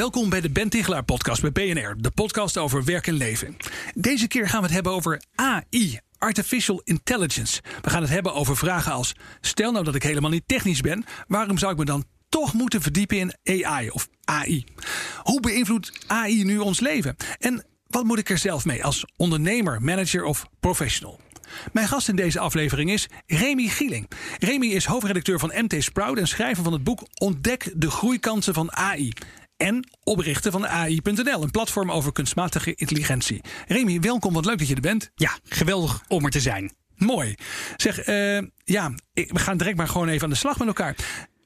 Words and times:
Welkom 0.00 0.28
bij 0.28 0.40
de 0.40 0.50
Ben 0.50 0.68
Tichelaar 0.68 1.04
podcast 1.04 1.42
bij 1.42 1.52
BNR, 1.52 1.94
de 1.98 2.10
podcast 2.10 2.58
over 2.58 2.84
werk 2.84 3.06
en 3.06 3.14
leven. 3.14 3.56
Deze 3.94 4.28
keer 4.28 4.48
gaan 4.48 4.60
we 4.60 4.66
het 4.66 4.74
hebben 4.74 4.92
over 4.92 5.22
AI, 5.34 5.98
Artificial 6.18 6.80
Intelligence. 6.84 7.62
We 7.82 7.90
gaan 7.90 8.02
het 8.02 8.10
hebben 8.10 8.34
over 8.34 8.56
vragen 8.56 8.92
als: 8.92 9.12
stel 9.40 9.72
nou 9.72 9.84
dat 9.84 9.94
ik 9.94 10.02
helemaal 10.02 10.30
niet 10.30 10.42
technisch 10.46 10.80
ben, 10.80 11.04
waarom 11.26 11.58
zou 11.58 11.72
ik 11.72 11.78
me 11.78 11.84
dan 11.84 12.04
toch 12.28 12.52
moeten 12.52 12.82
verdiepen 12.82 13.16
in 13.42 13.64
AI 13.66 13.90
of 13.90 14.08
AI? 14.24 14.64
Hoe 15.22 15.40
beïnvloedt 15.40 15.92
AI 16.06 16.44
nu 16.44 16.58
ons 16.58 16.80
leven? 16.80 17.16
En 17.38 17.64
wat 17.86 18.04
moet 18.04 18.18
ik 18.18 18.30
er 18.30 18.38
zelf 18.38 18.64
mee 18.64 18.84
als 18.84 19.04
ondernemer, 19.16 19.82
manager 19.82 20.24
of 20.24 20.46
professional? 20.60 21.20
Mijn 21.72 21.88
gast 21.88 22.08
in 22.08 22.16
deze 22.16 22.38
aflevering 22.38 22.90
is 22.90 23.08
Remy 23.26 23.66
Gieling. 23.66 24.10
Remy 24.38 24.66
is 24.66 24.84
hoofdredacteur 24.84 25.38
van 25.38 25.52
MT 25.54 25.82
Sprout 25.82 26.18
en 26.18 26.28
schrijver 26.28 26.64
van 26.64 26.72
het 26.72 26.84
boek 26.84 27.02
Ontdek 27.14 27.72
de 27.74 27.90
groeikansen 27.90 28.54
van 28.54 28.72
AI. 28.72 29.12
En 29.60 29.88
oprichter 30.04 30.52
van 30.52 30.66
AI.nl, 30.66 31.42
een 31.42 31.50
platform 31.50 31.90
over 31.90 32.12
kunstmatige 32.12 32.74
intelligentie. 32.74 33.40
Remy, 33.66 34.00
welkom, 34.00 34.32
wat 34.32 34.44
leuk 34.44 34.58
dat 34.58 34.68
je 34.68 34.74
er 34.74 34.80
bent. 34.80 35.10
Ja, 35.14 35.38
geweldig 35.44 36.02
om 36.08 36.24
er 36.24 36.30
te 36.30 36.40
zijn. 36.40 36.72
Mooi. 36.96 37.34
Zeg, 37.76 37.98
eh, 37.98 38.38
ja, 38.64 38.92
we 39.12 39.38
gaan 39.38 39.56
direct 39.56 39.76
maar 39.76 39.88
gewoon 39.88 40.08
even 40.08 40.24
aan 40.24 40.30
de 40.30 40.36
slag 40.36 40.58
met 40.58 40.68
elkaar. 40.68 40.96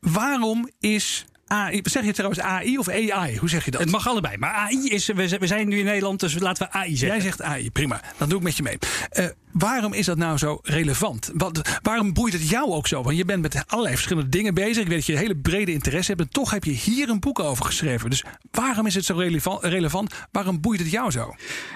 Waarom 0.00 0.70
is 0.80 1.24
AI, 1.46 1.80
zeg 1.82 2.04
je 2.04 2.12
trouwens 2.12 2.40
AI 2.40 2.78
of 2.78 2.88
AI? 2.88 3.38
Hoe 3.38 3.48
zeg 3.48 3.64
je 3.64 3.70
dat? 3.70 3.80
Het 3.80 3.90
mag 3.90 4.08
allebei. 4.08 4.36
Maar 4.36 4.52
AI 4.52 4.88
is, 4.88 5.06
we 5.06 5.46
zijn 5.46 5.68
nu 5.68 5.78
in 5.78 5.84
Nederland, 5.84 6.20
dus 6.20 6.38
laten 6.38 6.66
we 6.66 6.72
AI 6.72 6.96
zeggen. 6.96 7.08
Jij 7.08 7.20
zegt 7.20 7.42
AI, 7.42 7.70
prima. 7.70 8.00
Dan 8.16 8.28
doe 8.28 8.38
ik 8.38 8.44
met 8.44 8.56
je 8.56 8.62
mee. 8.62 8.78
Uh, 9.12 9.26
waarom 9.54 9.92
is 9.92 10.06
dat 10.06 10.16
nou 10.16 10.38
zo 10.38 10.58
relevant? 10.62 11.30
Wat, 11.34 11.78
waarom 11.82 12.12
boeit 12.12 12.32
het 12.32 12.48
jou 12.48 12.70
ook 12.70 12.86
zo? 12.86 13.02
Want 13.02 13.16
je 13.16 13.24
bent 13.24 13.42
met 13.42 13.64
allerlei 13.66 13.94
verschillende 13.94 14.28
dingen 14.28 14.54
bezig. 14.54 14.82
Ik 14.82 14.88
weet 14.88 14.96
dat 14.96 15.06
je 15.06 15.12
een 15.12 15.18
hele 15.18 15.36
brede 15.36 15.72
interesse 15.72 16.10
hebt. 16.10 16.22
En 16.22 16.30
toch 16.30 16.50
heb 16.50 16.64
je 16.64 16.70
hier 16.70 17.08
een 17.08 17.20
boek 17.20 17.38
over 17.38 17.64
geschreven. 17.64 18.10
Dus 18.10 18.24
waarom 18.50 18.86
is 18.86 18.94
het 18.94 19.04
zo 19.04 19.16
relevant? 19.60 20.14
Waarom 20.32 20.60
boeit 20.60 20.80
het 20.80 20.90
jou 20.90 21.10
zo? 21.10 21.34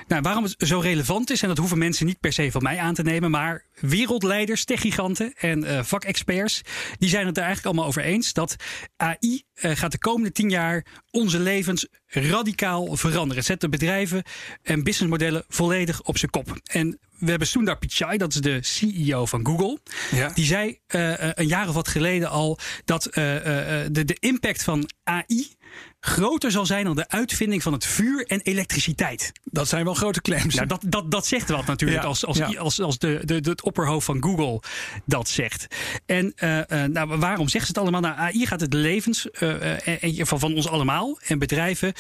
Nou, 0.09 0.23
waarom 0.23 0.45
het 0.45 0.55
zo 0.59 0.79
relevant 0.79 1.31
is, 1.31 1.43
en 1.43 1.49
dat 1.49 1.59
hoeven 1.59 1.79
mensen 1.79 2.07
niet 2.07 2.21
per 2.21 2.33
se 2.33 2.51
van 2.51 2.63
mij 2.63 2.79
aan 2.79 2.95
te 2.95 3.03
nemen. 3.03 3.31
Maar 3.31 3.65
wereldleiders, 3.81 4.65
techgiganten 4.65 5.33
en 5.35 5.65
uh, 5.65 5.83
vakexperts, 5.83 6.63
die 6.99 7.09
zijn 7.09 7.27
het 7.27 7.37
er 7.37 7.43
eigenlijk 7.43 7.67
allemaal 7.67 7.91
over 7.91 8.03
eens 8.03 8.33
dat 8.33 8.57
AI 8.97 9.43
uh, 9.55 9.71
gaat 9.75 9.93
de 9.93 9.99
komende 9.99 10.33
tien 10.33 10.51
jaar 10.51 10.87
onze 11.11 11.39
levens 11.39 11.87
radicaal 12.07 12.97
veranderen. 12.97 13.37
Het 13.37 13.45
zet 13.45 13.61
de 13.61 13.69
bedrijven 13.69 14.23
en 14.63 14.83
businessmodellen 14.83 15.45
volledig 15.49 16.03
op 16.03 16.19
zijn 16.19 16.31
kop. 16.31 16.61
En 16.65 16.99
we 17.19 17.31
hebben 17.31 17.49
Sundar 17.49 17.79
Pichai, 17.79 18.19
dat 18.19 18.35
is 18.35 18.41
de 18.41 18.59
CEO 18.63 19.27
van 19.27 19.47
Google. 19.47 19.79
Ja. 20.11 20.29
Die 20.29 20.45
zei 20.45 20.79
uh, 20.95 21.13
een 21.19 21.47
jaar 21.47 21.69
of 21.69 21.75
wat 21.75 21.89
geleden 21.89 22.29
al 22.29 22.59
dat 22.85 23.07
uh, 23.07 23.15
de, 23.15 24.05
de 24.05 24.17
impact 24.19 24.63
van 24.63 24.91
AI 25.05 25.57
groter 26.01 26.51
zal 26.51 26.67
zijn 26.67 26.85
dan 26.85 26.97
de 26.97 27.09
uitvinding 27.09 27.63
van 27.63 27.73
het 27.73 27.87
vuur 27.87 28.27
en 28.27 28.41
elektriciteit. 28.41 29.33
Dat 29.45 29.69
zijn 29.69 29.85
wel 29.85 29.95
grote 29.95 30.21
claims. 30.21 30.55
Nou, 30.55 30.67
dat, 30.67 30.83
dat, 30.87 31.11
dat 31.11 31.27
zegt 31.27 31.49
wat 31.49 31.67
natuurlijk 31.67 32.05
als, 32.05 32.27
als, 32.27 32.57
als, 32.57 32.81
als, 32.81 32.99
de, 32.99 33.21
de, 33.25 33.41
de, 33.41 33.51
het 33.51 33.63
opperhoofd 33.63 34.07
van 34.07 34.23
Google 34.23 34.63
dat 35.05 35.29
zegt. 35.29 35.67
En 36.07 36.33
uh, 36.37 36.85
nou, 36.85 37.17
waarom 37.17 37.49
zegt 37.49 37.67
ze 37.67 37.71
het 37.71 37.81
allemaal? 37.81 38.01
Nou, 38.01 38.17
AI 38.17 38.47
gaat 38.47 38.61
het 38.61 38.73
levens 38.73 39.29
uh, 39.41 40.25
van, 40.25 40.39
van 40.39 40.55
ons 40.55 40.69
allemaal 40.69 41.19
en 41.27 41.39
bedrijven, 41.39 41.93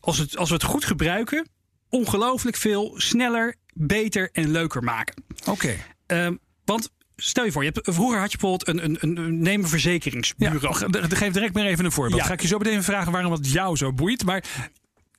als, 0.00 0.18
het, 0.18 0.36
als 0.36 0.48
we 0.48 0.54
het 0.54 0.64
goed 0.64 0.84
gebruiken, 0.84 1.48
ongelooflijk 1.88 2.56
veel 2.56 2.94
sneller, 2.96 3.54
beter 3.74 4.28
en 4.32 4.50
leuker 4.50 4.82
maken. 4.82 5.14
Oké. 5.40 5.50
Okay. 5.50 5.84
Ehm, 6.06 6.34
want 6.64 6.90
Stel 7.22 7.44
je 7.44 7.52
voor, 7.52 7.64
je 7.64 7.70
hebt, 7.74 7.94
vroeger 7.94 8.18
had 8.18 8.32
je 8.32 8.38
bijvoorbeeld 8.38 8.68
een, 8.68 8.84
een, 8.84 9.18
een 9.18 9.42
neem 9.42 9.62
een 9.62 9.68
verzekeringsbureau. 9.68 10.88
Ja, 10.90 11.16
geef 11.16 11.32
direct 11.32 11.54
maar 11.54 11.64
even 11.64 11.84
een 11.84 11.92
voorbeeld. 11.92 12.20
Ja. 12.20 12.26
Ga 12.26 12.32
ik 12.32 12.40
je 12.40 12.48
zo 12.48 12.58
meteen 12.58 12.82
vragen 12.82 13.12
waarom 13.12 13.32
het 13.32 13.52
jou 13.52 13.76
zo 13.76 13.92
boeit. 13.92 14.24
Maar 14.24 14.44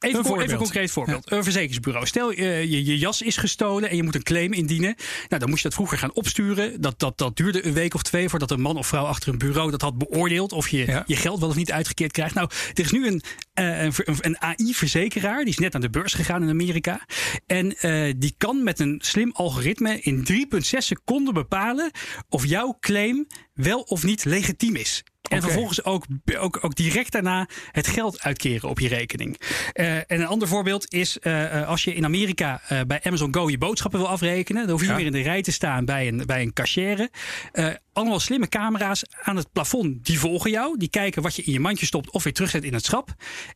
Even, 0.01 0.19
een, 0.19 0.25
voor, 0.25 0.41
even 0.41 0.51
een 0.51 0.57
concreet 0.57 0.91
voorbeeld. 0.91 1.31
Een 1.31 1.43
verzekeringsbureau. 1.43 2.05
Stel, 2.05 2.31
uh, 2.31 2.63
je, 2.63 2.85
je 2.85 2.97
jas 2.97 3.21
is 3.21 3.37
gestolen 3.37 3.89
en 3.89 3.95
je 3.95 4.03
moet 4.03 4.15
een 4.15 4.23
claim 4.23 4.53
indienen. 4.53 4.95
Nou, 5.27 5.39
dan 5.41 5.49
moest 5.49 5.61
je 5.61 5.67
dat 5.67 5.77
vroeger 5.77 5.97
gaan 5.97 6.13
opsturen. 6.13 6.81
Dat, 6.81 6.99
dat, 6.99 7.17
dat 7.17 7.37
duurde 7.37 7.65
een 7.65 7.73
week 7.73 7.93
of 7.93 8.01
twee 8.01 8.29
voordat 8.29 8.51
een 8.51 8.61
man 8.61 8.77
of 8.77 8.87
vrouw 8.87 9.05
achter 9.05 9.29
een 9.29 9.37
bureau 9.37 9.71
dat 9.71 9.81
had 9.81 9.97
beoordeeld. 9.97 10.51
Of 10.51 10.69
je 10.69 11.03
je 11.05 11.15
geld 11.15 11.39
wel 11.39 11.49
of 11.49 11.55
niet 11.55 11.71
uitgekeerd 11.71 12.11
krijgt. 12.11 12.35
Nou, 12.35 12.49
er 12.73 12.83
is 12.83 12.91
nu 12.91 13.07
een, 13.07 13.21
uh, 13.59 13.83
een, 13.83 13.93
een 14.19 14.41
AI-verzekeraar. 14.41 15.39
Die 15.39 15.53
is 15.53 15.57
net 15.57 15.75
aan 15.75 15.81
de 15.81 15.89
beurs 15.89 16.13
gegaan 16.13 16.43
in 16.43 16.49
Amerika. 16.49 17.05
En 17.45 17.75
uh, 17.81 18.13
die 18.17 18.33
kan 18.37 18.63
met 18.63 18.79
een 18.79 18.99
slim 19.03 19.31
algoritme 19.33 19.99
in 19.99 20.27
3,6 20.31 20.59
seconden 20.59 21.33
bepalen 21.33 21.91
of 22.29 22.45
jouw 22.45 22.77
claim 22.79 23.27
wel 23.53 23.79
of 23.79 24.03
niet 24.03 24.25
legitiem 24.25 24.75
is. 24.75 25.03
En 25.31 25.41
vervolgens 25.41 25.83
ook, 25.83 26.05
ook, 26.39 26.59
ook 26.61 26.75
direct 26.75 27.11
daarna 27.11 27.47
het 27.71 27.87
geld 27.87 28.21
uitkeren 28.21 28.69
op 28.69 28.79
je 28.79 28.87
rekening. 28.87 29.41
Uh, 29.73 29.95
en 29.95 30.05
een 30.07 30.25
ander 30.25 30.47
voorbeeld 30.47 30.93
is 30.93 31.17
uh, 31.21 31.67
als 31.67 31.83
je 31.83 31.93
in 31.93 32.05
Amerika 32.05 32.61
uh, 32.71 32.79
bij 32.87 32.99
Amazon 33.03 33.33
Go 33.33 33.49
je 33.49 33.57
boodschappen 33.57 33.99
wil 33.99 34.09
afrekenen. 34.09 34.61
Dan 34.61 34.71
hoef 34.71 34.81
je 34.81 34.87
ja. 34.87 34.93
niet 34.95 35.03
meer 35.03 35.13
in 35.15 35.23
de 35.23 35.29
rij 35.29 35.41
te 35.41 35.51
staan 35.51 35.85
bij 35.85 36.07
een, 36.07 36.23
bij 36.25 36.41
een 36.41 36.53
cashier. 36.53 37.09
allemaal 37.93 38.19
slimme 38.19 38.47
camera's 38.47 39.03
aan 39.21 39.35
het 39.35 39.51
plafond. 39.51 40.05
Die 40.05 40.19
volgen 40.19 40.51
jou. 40.51 40.77
Die 40.77 40.89
kijken 40.89 41.21
wat 41.21 41.35
je 41.35 41.43
in 41.43 41.51
je 41.51 41.59
mandje 41.59 41.85
stopt 41.85 42.11
of 42.11 42.23
weer 42.23 42.33
terugzet 42.33 42.63
in 42.63 42.73
het 42.73 42.85
schap. 42.85 43.09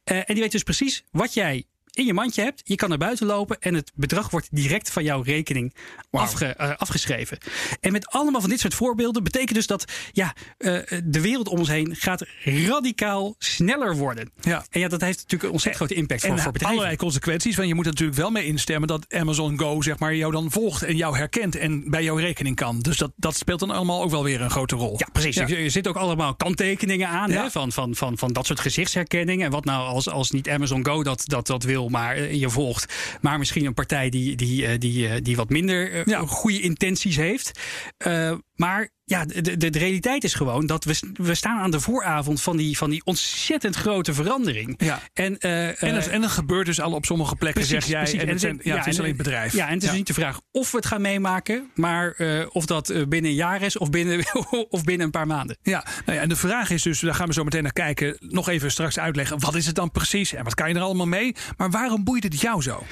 en 0.04 0.24
die 0.26 0.36
weten 0.36 0.50
dus 0.50 0.64
precies 0.64 1.04
wat 1.12 1.34
jij 1.34 1.66
in 1.96 2.06
je 2.06 2.14
mandje 2.14 2.42
hebt. 2.42 2.62
Je 2.64 2.76
kan 2.76 2.90
naar 2.90 2.98
buiten 2.98 3.26
lopen 3.26 3.58
en 3.60 3.74
het 3.74 3.92
bedrag 3.96 4.30
wordt 4.30 4.48
direct 4.52 4.92
van 4.92 5.04
jouw 5.04 5.22
rekening 5.22 5.76
wow. 6.10 6.22
afge, 6.22 6.56
uh, 6.62 6.76
afgeschreven. 6.76 7.38
En 7.80 7.92
met 7.92 8.08
allemaal 8.08 8.42
van 8.42 8.50
dit 8.50 8.60
soort 8.60 8.74
voorbeelden 8.74 9.24
betekent 9.24 9.54
dus 9.54 9.68
dat 9.68 9.86
ja, 10.12 10.34
uh, 10.58 10.80
de 11.04 11.22
wereld 11.22 11.48
om 11.48 11.60
ons 11.60 11.68
heen 11.68 11.96
gaat 11.96 12.26
radicaal 12.44 13.36
sneller 13.38 13.96
worden. 13.96 14.32
Ja. 14.42 14.66
En 14.70 14.80
ja, 14.80 14.88
dat 14.88 15.02
heeft 15.02 15.18
natuurlijk 15.18 15.44
een 15.44 15.52
ontzettend 15.52 15.84
grote 15.84 16.02
impact 16.02 16.24
en, 16.24 16.30
voor, 16.30 16.40
voor 16.40 16.52
bedrijven. 16.52 16.78
allerlei 16.78 17.02
consequenties. 17.04 17.56
Want 17.56 17.68
je 17.68 17.76
moet 17.76 17.86
er 17.86 17.92
natuurlijk 17.92 18.18
wel 18.18 18.32
mee 18.32 18.46
instemmen 18.46 18.88
dat 18.88 19.14
Amazon 19.14 19.60
Go 19.60 19.82
zeg 19.82 20.00
maar, 20.00 20.16
jou 20.16 20.32
dan 20.32 20.52
volgt 20.52 20.84
en 20.84 20.96
jou 20.96 21.18
herkent 21.18 21.56
en 21.56 21.90
bij 21.90 22.04
jouw 22.04 22.16
rekening 22.16 22.56
kan. 22.56 22.80
Dus 22.80 22.98
dat, 22.98 23.12
dat 23.16 23.36
speelt 23.36 23.60
dan 23.60 23.72
allemaal 23.72 24.04
ook 24.04 24.12
wel 24.12 24.24
weer 24.24 24.42
een 24.42 24.50
grote 24.50 24.76
rol. 24.76 24.96
Ja, 24.98 25.08
precies. 25.12 25.36
Ja. 25.36 25.48
Er 25.48 25.72
zitten 25.72 25.96
ook 25.96 26.02
allemaal 26.02 26.36
kanttekeningen 26.36 27.08
aan 27.08 27.32
ja. 27.32 27.44
hè, 27.44 27.52
van, 27.52 27.72
van, 27.72 27.96
van, 27.96 28.18
van 28.18 28.34
dat 28.34 28.46
soort 28.46 28.60
gezichtsherkenning. 28.60 29.44
En 29.44 29.52
wat 29.52 29.66
nou 29.66 29.88
als, 29.88 30.10
als 30.10 30.32
niet 30.32 30.50
Amazon 30.50 30.86
Go 30.86 31.04
dat, 31.04 31.24
dat, 31.26 31.48
dat 31.48 31.64
wil 31.64 31.85
maar 31.90 32.34
je 32.34 32.50
volgt. 32.50 32.94
Maar 33.22 33.38
misschien 33.38 33.66
een 33.66 33.74
partij 33.74 34.10
die, 34.10 34.36
die, 34.36 34.78
die, 34.78 35.22
die 35.22 35.36
wat 35.36 35.50
minder 35.50 36.10
ja. 36.10 36.26
goede 36.26 36.62
intenties 36.62 37.16
heeft. 37.16 37.60
Maar 38.56 38.90
ja, 39.06 39.26
de, 39.26 39.58
de, 39.58 39.70
de, 39.70 39.80
realiteit 39.80 40.24
is 40.24 40.34
gewoon 40.34 40.66
dat 40.66 40.84
we, 40.84 41.00
we 41.14 41.36
staan 41.36 41.60
aan 41.60 41.72
de 41.72 41.80
vooravond 41.80 42.42
van 42.42 42.58
die, 42.58 42.78
van 42.78 42.90
die 42.90 43.02
ontzettend 43.04 43.76
grote 43.76 44.14
verandering. 44.14 44.74
Ja. 44.78 45.02
En, 45.14 45.36
uh, 45.40 45.84
en, 45.84 45.96
het, 45.96 46.08
en 46.08 46.30
gebeurt 46.30 46.66
dus 46.66 46.82
al 46.82 46.92
op 46.92 47.06
sommige 47.06 47.36
plekken, 47.36 47.62
precies, 47.62 47.86
zeg 47.86 47.92
jij. 47.92 48.02
Precies. 48.02 48.22
En 48.22 48.28
het, 48.28 48.42
zijn, 48.42 48.60
ja, 48.64 48.74
ja, 48.74 48.78
het 48.78 48.88
is 48.88 48.98
alleen 48.98 49.10
het 49.10 49.18
bedrijf. 49.18 49.54
Ja, 49.54 49.68
en 49.68 49.74
het 49.74 49.84
is 49.84 49.90
ja. 49.90 49.96
niet 49.96 50.08
de 50.08 50.14
vraag 50.14 50.42
of 50.52 50.72
we 50.72 50.78
het 50.78 50.86
gaan 50.86 51.02
meemaken, 51.02 51.70
maar 51.76 52.14
uh, 52.18 52.46
of 52.50 52.66
dat 52.66 52.88
binnen 52.88 53.32
een 53.32 53.38
jaar 53.38 53.62
is 53.62 53.78
of 53.78 53.90
binnen, 53.90 54.26
of 54.70 54.84
binnen 54.84 55.06
een 55.06 55.12
paar 55.12 55.28
maanden. 55.28 55.58
Ja, 55.62 55.86
nou 56.06 56.18
ja, 56.18 56.24
en 56.24 56.30
de 56.30 56.36
vraag 56.36 56.70
is 56.70 56.82
dus, 56.82 57.00
daar 57.00 57.16
gaan 57.16 57.28
we 57.28 57.34
zo 57.34 57.44
meteen 57.44 57.64
naar 57.64 57.74
kijken, 57.74 58.16
nog 58.20 58.50
even 58.50 58.72
straks 58.72 59.00
uitleggen. 59.00 59.40
Wat 59.40 59.56
is 59.56 59.66
het 59.66 59.76
dan 59.76 59.92
precies 59.92 60.34
en 60.34 60.44
wat 60.44 60.54
kan 60.54 60.70
je 60.70 60.76
er 60.76 60.82
allemaal 60.82 61.08
mee? 61.08 61.36
Maar 61.58 61.70
waarom 61.70 62.04
boeit 62.04 62.24
het 62.24 62.42
jou 62.42 62.62
zo? 62.62 62.72
Nou, 62.72 62.84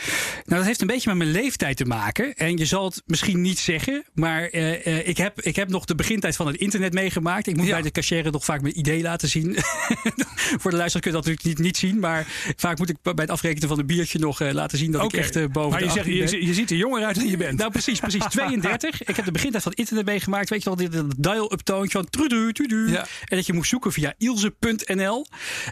dat 0.46 0.66
heeft 0.66 0.82
een 0.82 0.88
beetje 0.88 1.10
met 1.10 1.18
mijn 1.18 1.32
leeftijd 1.32 1.78
te 1.78 1.86
maken. 1.86 2.36
En 2.36 2.58
je 2.58 2.66
zal 2.66 2.86
het 2.86 3.02
misschien 3.06 3.42
niet 3.42 3.60
zeggen, 3.60 4.04
maar 4.14 4.54
uh, 4.54 5.08
ik, 5.08 5.18
heb, 5.18 5.42
ik 5.42 5.56
heb 5.56 5.70
nog 5.70 5.86
de 5.86 5.96
begintijd 6.04 6.36
van 6.36 6.48
het 6.48 6.56
internet 6.56 6.94
meegemaakt. 6.94 7.48
Ik 7.48 7.56
moet 7.56 7.66
ja. 7.66 7.72
bij 7.72 7.82
de 7.82 7.92
cashier 7.92 8.32
nog 8.32 8.46
vaak 8.46 8.62
mijn 8.62 8.80
idee 8.80 9.02
laten 9.02 9.30
zien. 9.30 9.56
Voor 10.62 10.72
de 10.72 10.78
luisteraar 10.78 11.02
kun 11.02 11.12
je 11.12 11.18
dat 11.18 11.26
natuurlijk 11.26 11.44
niet, 11.44 11.58
niet 11.60 11.78
zien. 11.78 12.00
Maar 12.00 12.28
vaak 12.56 12.78
moet 12.78 12.90
ik 12.90 12.96
bij 13.02 13.14
het 13.16 13.30
afrekenen 13.30 13.68
van 13.68 13.80
een 13.80 13.86
biertje 13.86 14.20
nog 14.20 14.42
uh, 14.42 14.52
laten 14.52 14.78
zien 14.78 14.92
dat 14.92 15.04
okay. 15.04 15.20
ik 15.20 15.26
echt 15.26 15.36
uh, 15.36 15.46
boven 15.48 15.70
maar 15.70 15.80
de 15.80 15.86
je, 15.86 15.92
zegt, 15.92 16.06
je, 16.32 16.46
je, 16.46 16.54
ziet 16.54 16.72
er 16.72 16.78
jonger 16.78 17.04
uit 17.04 17.16
dan 17.16 17.28
je 17.28 17.38
bent. 17.38 17.58
Nou, 17.58 17.72
precies, 17.72 18.00
precies. 18.00 18.26
32. 18.30 19.04
ik 19.04 19.16
heb 19.16 19.26
de 19.26 19.32
begintijd 19.32 19.64
van 19.64 19.72
het 19.72 19.80
internet 19.80 20.06
meegemaakt. 20.06 20.50
Weet 20.50 20.64
je 20.64 20.76
wel, 20.76 20.90
dit 20.90 21.24
dial-up 21.24 21.60
toontje 21.60 21.98
van 21.98 22.10
trudu, 22.10 22.54
trudu. 22.54 22.92
Ja. 22.92 23.08
En 23.26 23.38
dat 23.38 23.46
je 23.46 23.54
moest 23.54 23.70
zoeken 23.70 23.92
via 23.92 24.14
ilse.nl. 24.18 25.26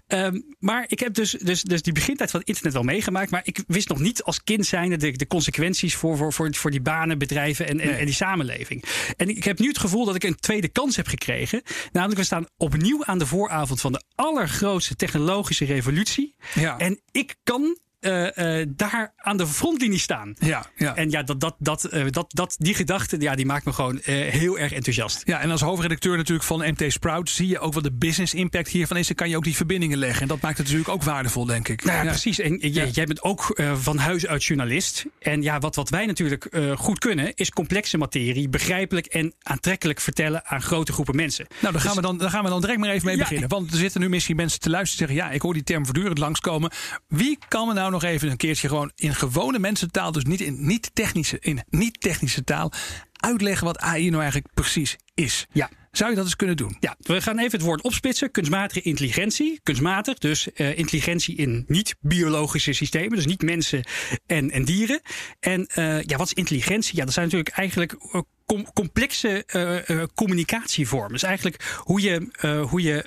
Um, 0.07 0.45
maar 0.59 0.85
ik 0.87 0.99
heb 0.99 1.13
dus, 1.13 1.31
dus, 1.31 1.61
dus 1.61 1.81
die 1.81 1.93
begintijd 1.93 2.31
van 2.31 2.39
het 2.39 2.49
internet 2.49 2.73
wel 2.73 2.83
meegemaakt. 2.83 3.31
Maar 3.31 3.41
ik 3.43 3.63
wist 3.67 3.89
nog 3.89 3.99
niet 3.99 4.23
als 4.23 4.43
kind 4.43 4.65
zijnde 4.65 4.97
de, 4.97 5.11
de 5.11 5.27
consequenties 5.27 5.95
voor, 5.95 6.17
voor, 6.17 6.33
voor, 6.33 6.55
voor 6.55 6.71
die 6.71 6.81
banen, 6.81 7.17
bedrijven 7.17 7.67
en, 7.67 7.79
en, 7.79 7.87
nee. 7.87 7.95
en 7.95 8.05
die 8.05 8.13
samenleving. 8.13 8.83
En 9.17 9.29
ik 9.29 9.43
heb 9.43 9.59
nu 9.59 9.67
het 9.67 9.77
gevoel 9.77 10.05
dat 10.05 10.15
ik 10.15 10.20
eigenlijk 10.21 10.25
een 10.25 10.49
tweede 10.49 10.67
kans 10.67 10.95
heb 10.95 11.07
gekregen. 11.07 11.61
Namelijk, 11.91 12.19
we 12.19 12.25
staan 12.25 12.47
opnieuw 12.57 13.05
aan 13.05 13.17
de 13.17 13.25
vooravond 13.25 13.81
van 13.81 13.91
de 13.91 14.03
allergrootste 14.15 14.95
technologische 14.95 15.65
revolutie. 15.65 16.35
Ja. 16.53 16.77
En 16.77 17.01
ik 17.11 17.35
kan 17.43 17.77
uh, 18.01 18.27
uh, 18.35 18.65
daar 18.67 19.13
aan 19.17 19.37
de 19.37 19.47
frontlinie 19.47 19.99
staan. 19.99 20.35
Ja, 20.39 20.65
ja. 20.75 20.95
En 20.95 21.09
ja, 21.09 21.23
dat, 21.23 21.39
dat, 21.39 21.55
dat, 21.59 21.93
uh, 21.93 22.05
dat, 22.09 22.25
dat, 22.27 22.55
die 22.59 22.73
gedachte 22.73 23.19
ja, 23.19 23.35
die 23.35 23.45
maakt 23.45 23.65
me 23.65 23.73
gewoon 23.73 23.99
heel 24.03 24.59
erg 24.59 24.71
enthousiast. 24.71 25.21
Ja, 25.25 25.39
en 25.39 25.51
als 25.51 25.61
hoofdredacteur 25.61 26.17
natuurlijk 26.17 26.47
van 26.47 26.59
MT 26.59 26.83
Sprout 26.87 27.29
zie 27.29 27.47
je 27.47 27.59
ook 27.59 27.73
wat 27.73 27.83
de 27.83 27.91
business 27.91 28.33
impact 28.33 28.67
hiervan 28.67 28.97
is. 28.97 29.07
Dan 29.07 29.15
kan 29.15 29.29
je 29.29 29.37
ook 29.37 29.43
die 29.43 29.55
verbindingen 29.55 29.97
leggen. 29.97 30.21
En 30.21 30.27
dat 30.27 30.41
maakt 30.41 30.57
het 30.57 30.65
natuurlijk 30.65 30.93
ook 30.93 31.03
waardevol, 31.03 31.45
denk 31.45 31.67
ik. 31.67 31.83
Nou 31.83 32.05
ja, 32.05 32.09
precies. 32.09 32.39
En 32.39 32.57
jij 32.57 33.05
bent 33.05 33.23
ook 33.23 33.61
van 33.73 33.97
huis 33.97 34.27
uit 34.27 34.43
journalist. 34.43 35.05
En 35.19 35.41
ja, 35.41 35.59
wat, 35.59 35.75
wat 35.75 35.89
wij 35.89 36.05
natuurlijk 36.05 36.49
goed 36.75 36.99
kunnen, 36.99 37.35
is 37.35 37.49
complexe 37.49 37.97
materie 37.97 38.49
begrijpelijk 38.49 39.05
en 39.05 39.33
aantrekkelijk 39.43 39.99
vertellen 39.99 40.45
aan 40.45 40.61
grote 40.61 40.93
groepen 40.93 41.15
mensen. 41.15 41.45
Nou, 41.59 41.73
daar, 41.73 41.81
gaan, 41.81 41.91
dus 41.91 42.01
we 42.01 42.07
dan, 42.07 42.17
daar 42.17 42.29
gaan 42.29 42.43
we 42.43 42.49
dan 42.49 42.61
direct 42.61 42.79
maar 42.79 42.89
even 42.89 43.05
mee 43.05 43.17
beginnen. 43.17 43.49
Want 43.49 43.71
er 43.71 43.77
zitten 43.77 44.01
nu 44.01 44.09
misschien 44.09 44.35
mensen 44.35 44.59
te 44.59 44.69
luisteren 44.69 45.07
zeggen: 45.07 45.27
ja, 45.27 45.33
ik 45.35 45.41
hoor 45.41 45.53
die 45.53 45.63
term 45.63 45.85
voortdurend 45.85 46.17
langskomen. 46.17 46.71
Wie 47.07 47.37
kan 47.47 47.67
me 47.67 47.73
nou 47.73 47.90
nog 47.91 48.03
even 48.03 48.29
een 48.29 48.37
keertje 48.37 48.67
gewoon 48.67 48.91
in 48.95 49.15
gewone 49.15 49.59
mensentaal, 49.59 50.11
dus 50.11 50.23
niet 50.23 50.41
in 50.41 50.65
niet-technische, 50.65 51.39
in 51.39 51.63
niet-technische 51.69 52.43
taal, 52.43 52.71
uitleggen 53.13 53.65
wat 53.65 53.79
AI 53.79 54.09
nou 54.09 54.21
eigenlijk 54.21 54.53
precies 54.53 54.97
is. 55.13 55.47
Ja. 55.51 55.69
Zou 55.91 56.09
je 56.09 56.15
dat 56.15 56.25
eens 56.25 56.35
kunnen 56.35 56.57
doen? 56.57 56.77
Ja, 56.79 56.95
we 56.99 57.21
gaan 57.21 57.39
even 57.39 57.51
het 57.51 57.61
woord 57.61 57.81
opsplitsen. 57.81 58.31
Kunstmatige 58.31 58.81
intelligentie. 58.81 59.59
Kunstmatig, 59.63 60.17
dus 60.17 60.47
uh, 60.55 60.77
intelligentie 60.77 61.35
in 61.35 61.63
niet-biologische 61.67 62.73
systemen. 62.73 63.15
Dus 63.15 63.25
niet 63.25 63.41
mensen 63.41 63.83
en, 64.25 64.51
en 64.51 64.65
dieren. 64.65 65.01
En 65.39 65.69
uh, 65.75 66.01
ja, 66.01 66.17
wat 66.17 66.27
is 66.27 66.33
intelligentie? 66.33 66.95
Ja, 66.95 67.05
dat 67.05 67.13
zijn 67.13 67.25
natuurlijk 67.25 67.55
eigenlijk 67.55 67.95
uh, 68.13 68.21
complexe 68.73 69.45
communicatievormen. 70.15 71.11
Dus 71.11 71.23
eigenlijk 71.23 71.77
hoe 71.77 72.01
je, 72.01 72.27
hoe 72.69 72.81
je 72.81 73.03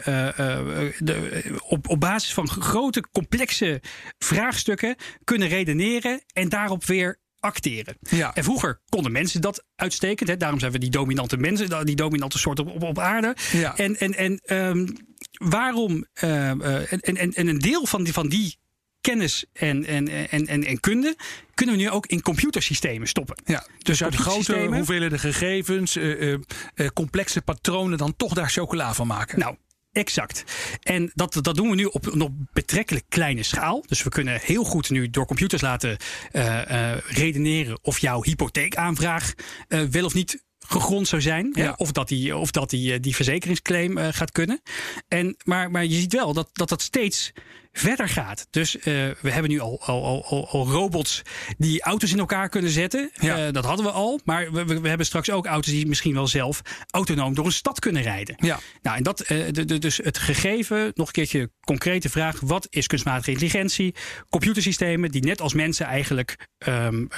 de, 0.99 1.59
op, 1.69 1.89
op 1.89 2.01
basis 2.01 2.35
van 2.35 2.49
grote, 2.49 3.05
complexe 3.13 3.83
vraagstukken 4.19 4.97
kunnen 5.25 5.49
redeneren 5.49 6.23
en 6.33 6.49
daarop 6.49 6.85
weer 6.85 7.19
acteren. 7.45 7.97
Ja. 8.01 8.35
En 8.35 8.45
vroeger 8.45 8.81
konden 8.89 9.13
mensen 9.13 9.41
dat 9.41 9.65
uitstekend. 9.77 10.29
Hè? 10.29 10.37
Daarom 10.37 10.59
zijn 10.59 10.73
we 10.73 10.79
die 10.79 10.91
dominante 10.91 11.37
mensen, 11.37 11.87
die 11.87 11.97
dominante 11.97 12.39
soort 12.39 12.59
op, 12.59 12.69
op, 12.69 12.83
op 12.83 12.99
aarde. 12.99 13.37
Ja. 13.53 13.77
En, 13.77 13.97
en, 13.97 14.15
en 14.15 14.41
um, 14.57 14.97
waarom. 15.33 16.07
Uh, 16.23 16.49
en, 16.93 17.01
en, 17.01 17.33
en 17.33 17.47
een 17.47 17.59
deel 17.59 17.87
van 17.87 18.05
die, 18.05 18.13
van 18.13 18.29
die 18.29 18.57
kennis 19.01 19.45
en, 19.53 19.85
en, 19.85 20.09
en, 20.09 20.47
en, 20.47 20.65
en 20.65 20.81
kunde 20.81 21.17
kunnen 21.55 21.75
we 21.75 21.81
nu 21.81 21.91
ook 21.91 22.07
in 22.07 22.23
computersystemen 22.23 23.09
stoppen. 23.09 23.37
Ja, 23.45 23.67
dus 23.79 24.03
uit 24.03 24.15
grote 24.15 24.67
hoeveelheden 24.67 25.19
gegevens, 25.19 25.97
uh, 25.97 26.31
uh, 26.31 26.89
complexe 26.95 27.43
patronen, 27.43 27.99
dan 27.99 28.17
toch 28.17 28.35
daar 28.35 28.51
chocola 28.51 28.95
van 28.95 29.07
maken. 29.07 29.39
Nou, 29.39 29.57
Exact. 29.95 30.45
En 30.83 31.11
dat, 31.15 31.39
dat 31.41 31.55
doen 31.55 31.71
we 31.71 31.75
nu 31.75 31.85
op 31.85 32.07
een 32.07 32.49
betrekkelijk 32.53 33.05
kleine 33.09 33.43
schaal. 33.43 33.85
Dus 33.87 34.03
we 34.03 34.11
kunnen 34.11 34.41
heel 34.43 34.65
goed 34.65 34.91
nu 34.91 35.11
door 35.11 35.27
computers 35.27 35.63
laten 35.63 35.97
uh, 36.33 36.63
uh, 36.71 36.97
redeneren 37.09 37.79
of 37.83 37.99
jouw 37.99 38.23
hypotheekaanvraag 38.23 39.35
uh, 39.69 39.81
wel 39.83 40.05
of 40.05 40.15
niet 40.15 40.45
gegrond 40.67 41.09
zou 41.09 41.23
zijn. 41.23 41.51
Ja. 41.53 41.75
Of 41.77 41.93
dat 41.93 42.09
die, 42.09 42.37
of 42.37 42.51
dat 42.51 42.71
die, 42.71 43.01
die 43.01 43.15
verzekeringsclaim 43.15 43.99
gaat 43.99 44.33
kunnen. 44.33 44.61
En, 45.09 45.37
maar, 45.45 45.71
maar 45.71 45.85
je 45.85 45.95
ziet 45.95 46.13
wel 46.13 46.33
dat 46.33 46.49
dat, 46.53 46.69
dat 46.69 46.83
steeds 46.83 47.33
verder 47.73 48.09
gaat. 48.09 48.47
Dus 48.51 48.77
uh, 48.77 48.83
we 49.21 49.31
hebben 49.31 49.51
nu 49.51 49.61
al, 49.61 49.81
al, 49.85 50.25
al, 50.25 50.49
al, 50.49 50.67
robots 50.67 51.23
die 51.59 51.83
auto's 51.83 52.13
in 52.13 52.19
elkaar 52.19 52.49
kunnen 52.49 52.71
zetten. 52.71 53.11
Ja. 53.21 53.47
Uh, 53.47 53.53
dat 53.53 53.65
hadden 53.65 53.85
we 53.85 53.91
al. 53.93 54.21
Maar 54.25 54.53
we, 54.53 54.65
we, 54.65 54.89
hebben 54.89 55.07
straks 55.07 55.31
ook 55.31 55.47
auto's 55.47 55.73
die 55.73 55.87
misschien 55.87 56.15
wel 56.15 56.27
zelf 56.27 56.61
autonoom 56.91 57.35
door 57.35 57.47
een 57.47 57.53
stad 57.53 57.79
kunnen 57.79 58.03
rijden. 58.03 58.37
Ja. 58.39 58.59
Nou, 58.83 58.97
en 58.97 59.03
dat, 59.03 59.21
uh, 59.21 59.47
de, 59.51 59.65
de, 59.65 59.79
dus 59.79 59.97
het 59.97 60.19
gegeven, 60.19 60.93
nog 60.95 61.07
een 61.07 61.13
keertje 61.13 61.51
concrete 61.61 62.09
vraag: 62.09 62.41
wat 62.41 62.67
is 62.71 62.87
kunstmatige 62.87 63.31
intelligentie? 63.31 63.95
Computersystemen 64.29 65.11
die 65.11 65.25
net 65.25 65.41
als 65.41 65.55
mensen 65.55 65.87
eigenlijk 65.87 66.49
um, 66.67 67.09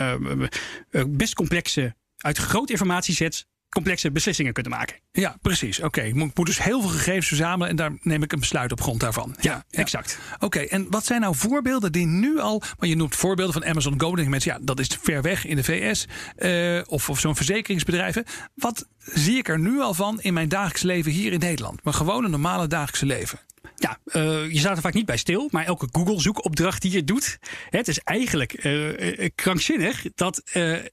best 1.06 1.34
complexe 1.34 1.94
uit 2.26 2.38
groot 2.38 2.70
informatiesets 2.70 3.46
complexe 3.69 4.11
beslissingen 4.11 4.52
kunnen 4.52 4.73
maken. 4.73 4.96
Ja, 5.12 5.37
precies. 5.43 5.76
Oké, 5.78 5.87
okay. 5.87 6.11
moet, 6.11 6.37
moet 6.37 6.46
dus 6.46 6.62
heel 6.62 6.81
veel 6.81 6.90
gegevens 6.90 7.26
verzamelen 7.26 7.69
en 7.69 7.76
daar 7.76 7.93
neem 8.00 8.23
ik 8.23 8.32
een 8.32 8.40
besluit 8.40 8.73
op 8.73 8.81
grond 8.81 9.00
daarvan. 9.00 9.37
Ja, 9.40 9.64
exact. 9.70 10.19
Oké, 10.38 10.58
en 10.58 10.87
wat 10.90 11.05
zijn 11.05 11.20
nou 11.20 11.34
voorbeelden 11.34 11.93
die 11.93 12.06
nu 12.06 12.38
al, 12.38 12.62
maar 12.78 12.88
je 12.88 12.96
noemt 12.96 13.17
voorbeelden 13.17 13.55
van 13.55 13.64
Amazon 13.64 14.00
Go, 14.00 14.14
denk 14.17 14.28
mensen, 14.28 14.52
ja, 14.52 14.58
dat 14.62 14.81
is 14.81 14.99
ver 15.00 15.23
weg 15.23 15.46
in 15.46 15.56
de 15.56 15.64
VS 15.64 16.06
uh, 16.38 16.78
eh, 16.78 16.84
of, 16.88 17.11
of 17.11 17.20
zo'n 17.20 17.37
verzekeringsbedrijven. 17.37 18.25
Wat 18.55 18.87
zie 18.99 19.37
ik 19.38 19.49
er 19.49 19.58
nu 19.58 19.81
al 19.81 19.94
van 19.94 20.20
in 20.20 20.34
mijn 20.34 20.49
dagelijks 20.49 20.82
leven 20.82 21.12
hier 21.12 21.32
in 21.32 21.38
Nederland? 21.38 21.84
Mijn 21.84 21.96
gewone 21.96 22.29
normale 22.29 22.67
dagelijkse 22.67 23.06
leven? 23.06 23.38
Ja, 23.77 23.99
uh, 24.05 24.53
je 24.53 24.59
staat 24.59 24.77
er 24.77 24.83
vaak 24.83 24.95
niet 24.95 25.07
bij 25.07 25.17
stil, 25.17 25.49
maar 25.51 25.65
elke 25.65 25.89
Google-zoekopdracht 25.91 26.83
die 26.83 26.93
je 26.93 27.05
doet, 27.05 27.39
het 27.71 27.89
is 27.89 27.99
eigenlijk 27.99 28.65
uh, 28.65 29.29
krankzinnig 29.35 30.05
dat 30.15 30.43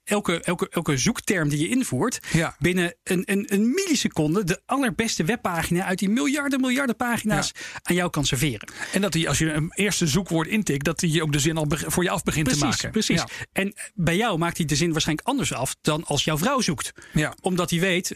elke, 0.03 0.39
elke, 0.41 0.69
elke 0.69 0.97
zoekterm 0.97 1.49
die 1.49 1.59
je 1.59 1.69
invoert, 1.69 2.19
ja. 2.31 2.55
binnen 2.59 2.95
een, 3.03 3.23
een, 3.25 3.53
een, 3.53 3.69
milliseconde 3.69 4.43
de 4.43 4.61
allerbeste 4.65 5.23
webpagina 5.23 5.83
uit 5.85 5.99
die 5.99 6.09
miljarden, 6.09 6.61
miljarden 6.61 6.95
pagina's 6.95 7.51
aan 7.81 7.95
jou 7.95 8.09
kan 8.09 8.25
serveren. 8.25 8.71
En 8.91 9.01
dat 9.01 9.11
die, 9.11 9.27
als 9.27 9.37
je 9.37 9.51
een 9.51 9.71
eerste 9.75 10.07
zoekwoord 10.07 10.47
intikt, 10.47 10.85
dat 10.85 10.99
die 10.99 11.23
ook 11.23 11.31
de 11.31 11.39
zin 11.39 11.57
al 11.57 11.65
voor 11.69 12.03
je 12.03 12.09
af 12.09 12.23
begint 12.23 12.43
precies, 12.43 12.61
te 12.61 12.67
maken. 12.67 12.91
Precies. 12.91 13.21
Ja. 13.21 13.27
En 13.51 13.73
bij 13.93 14.15
jou 14.15 14.37
maakt 14.37 14.57
hij 14.57 14.65
de 14.65 14.75
zin 14.75 14.91
waarschijnlijk 14.91 15.27
anders 15.27 15.53
af 15.53 15.75
dan 15.81 16.03
als 16.03 16.23
jouw 16.23 16.37
vrouw 16.37 16.61
zoekt. 16.61 16.91
Ja. 17.13 17.33
Omdat 17.41 17.69
hij 17.69 17.79
weet, 17.79 18.15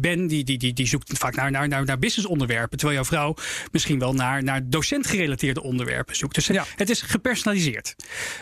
Ben 0.00 0.26
die, 0.26 0.44
die, 0.44 0.58
die, 0.58 0.72
die 0.72 0.86
zoekt 0.86 1.18
vaak 1.18 1.34
naar, 1.34 1.50
naar, 1.50 1.68
naar, 1.68 1.84
naar 1.84 1.98
business 1.98 2.28
onderwerpen, 2.28 2.78
terwijl 2.78 2.98
jouw 2.98 3.08
vrouw 3.08 3.34
misschien 3.84 3.98
wel 3.98 4.26
naar, 4.26 4.42
naar 4.42 4.68
docentgerelateerde 4.68 5.62
onderwerpen 5.62 6.16
zoekt. 6.16 6.34
Dus 6.34 6.46
ja. 6.46 6.64
het 6.76 6.90
is 6.90 7.00
gepersonaliseerd. 7.00 7.94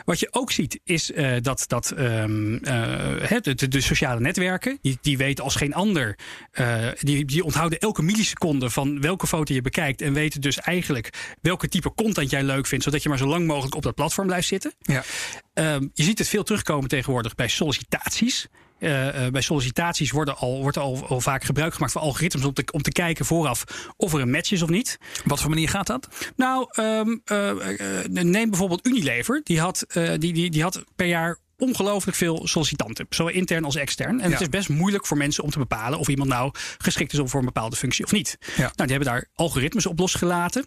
Wat 0.04 0.20
je 0.20 0.28
ook 0.30 0.52
ziet 0.52 0.80
is 0.84 1.10
uh, 1.10 1.36
dat, 1.40 1.64
dat 1.66 1.94
um, 1.98 2.58
de, 2.60 3.68
de, 3.68 3.80
sociale 3.80 4.20
netwerken, 4.20 4.78
die, 4.82 4.98
die 5.00 5.16
weten 5.16 5.44
als 5.44 5.54
geen 5.54 5.74
ander, 5.74 6.18
uh, 6.52 6.88
die, 6.98 7.24
die 7.24 7.44
onthouden 7.44 7.78
elke 7.78 8.02
milliseconde 8.02 8.70
van 8.70 9.00
welke 9.00 9.26
foto 9.26 9.54
je 9.54 9.62
bekijkt 9.62 10.00
en 10.00 10.12
weten 10.12 10.40
dus 10.40 10.58
eigenlijk 10.58 11.36
welke 11.40 11.68
type 11.68 11.94
content 11.94 12.30
jij 12.30 12.42
leuk 12.42 12.66
vindt, 12.66 12.84
zodat 12.84 13.02
je 13.02 13.08
maar 13.08 13.18
zo 13.18 13.26
lang 13.26 13.46
mogelijk 13.46 13.74
op 13.74 13.82
dat 13.82 13.94
platform 13.94 14.26
blijft 14.26 14.48
zitten. 14.48 14.72
Ja. 14.78 15.04
Um, 15.54 15.90
je 15.94 16.02
ziet 16.02 16.18
het 16.18 16.28
veel 16.28 16.42
terugkomen 16.42 16.88
tegenwoordig 16.88 17.34
bij 17.34 17.48
sollicitaties. 17.48 18.48
Uh, 18.82 19.26
bij 19.28 19.40
sollicitaties 19.40 20.10
worden 20.10 20.36
al, 20.36 20.60
wordt 20.60 20.76
al, 20.76 21.06
al, 21.08 21.20
vaak 21.20 21.44
gebruik 21.44 21.74
gemaakt 21.74 21.92
van 21.92 22.02
algoritmes 22.02 22.44
om 22.44 22.52
te, 22.52 22.64
om 22.72 22.82
te 22.82 22.92
kijken 22.92 23.24
vooraf 23.24 23.64
of 23.96 24.12
er 24.12 24.20
een 24.20 24.30
match 24.30 24.52
is 24.52 24.62
of 24.62 24.68
niet. 24.68 24.98
Wat 25.24 25.40
voor 25.40 25.50
manier 25.50 25.68
gaat 25.68 25.86
dat? 25.86 26.08
Nou, 26.36 26.68
um, 26.80 27.22
uh, 27.32 27.52
neem 28.22 28.50
bijvoorbeeld 28.50 28.86
Unilever. 28.86 29.40
Die 29.44 29.60
had, 29.60 29.86
die, 30.18 30.32
die, 30.32 30.50
die 30.50 30.62
had 30.62 30.84
per 30.96 31.06
jaar 31.06 31.38
ongelooflijk 31.62 32.16
veel 32.16 32.46
sollicitanten, 32.46 33.06
zowel 33.08 33.32
intern 33.32 33.64
als 33.64 33.76
extern. 33.76 34.20
En 34.20 34.30
het 34.30 34.40
is 34.40 34.48
best 34.48 34.68
moeilijk 34.68 35.06
voor 35.06 35.16
mensen 35.16 35.44
om 35.44 35.50
te 35.50 35.58
bepalen 35.58 35.98
of 35.98 36.08
iemand 36.08 36.28
nou 36.28 36.50
geschikt 36.78 37.12
is 37.12 37.20
voor 37.24 37.40
een 37.40 37.46
bepaalde 37.46 37.76
functie 37.76 38.04
of 38.04 38.12
niet. 38.12 38.38
Ja. 38.40 38.54
Nou, 38.56 38.72
die 38.74 38.96
hebben 38.96 39.08
daar 39.08 39.28
algoritmes 39.34 39.86
op 39.86 39.98
losgelaten 39.98 40.66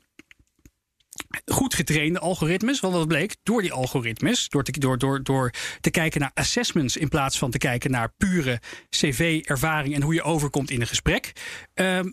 goed 1.45 1.73
getrainde 1.73 2.19
algoritmes. 2.19 2.79
Want 2.79 2.93
wat 2.93 3.07
bleek, 3.07 3.35
door 3.43 3.61
die 3.61 3.73
algoritmes, 3.73 4.49
door 4.49 4.63
te, 4.63 4.79
door, 4.97 5.23
door, 5.23 5.51
te 5.81 5.89
kijken 5.89 6.21
naar 6.21 6.31
assessments 6.33 6.97
in 6.97 7.07
plaats 7.07 7.37
van 7.37 7.51
te 7.51 7.57
kijken 7.57 7.91
naar 7.91 8.13
pure 8.17 8.61
cv-ervaring 8.89 9.95
en 9.95 10.01
hoe 10.01 10.13
je 10.13 10.23
overkomt 10.23 10.71
in 10.71 10.81
een 10.81 10.87
gesprek, 10.87 11.31
uh, 11.75 11.95
uh, 11.95 12.03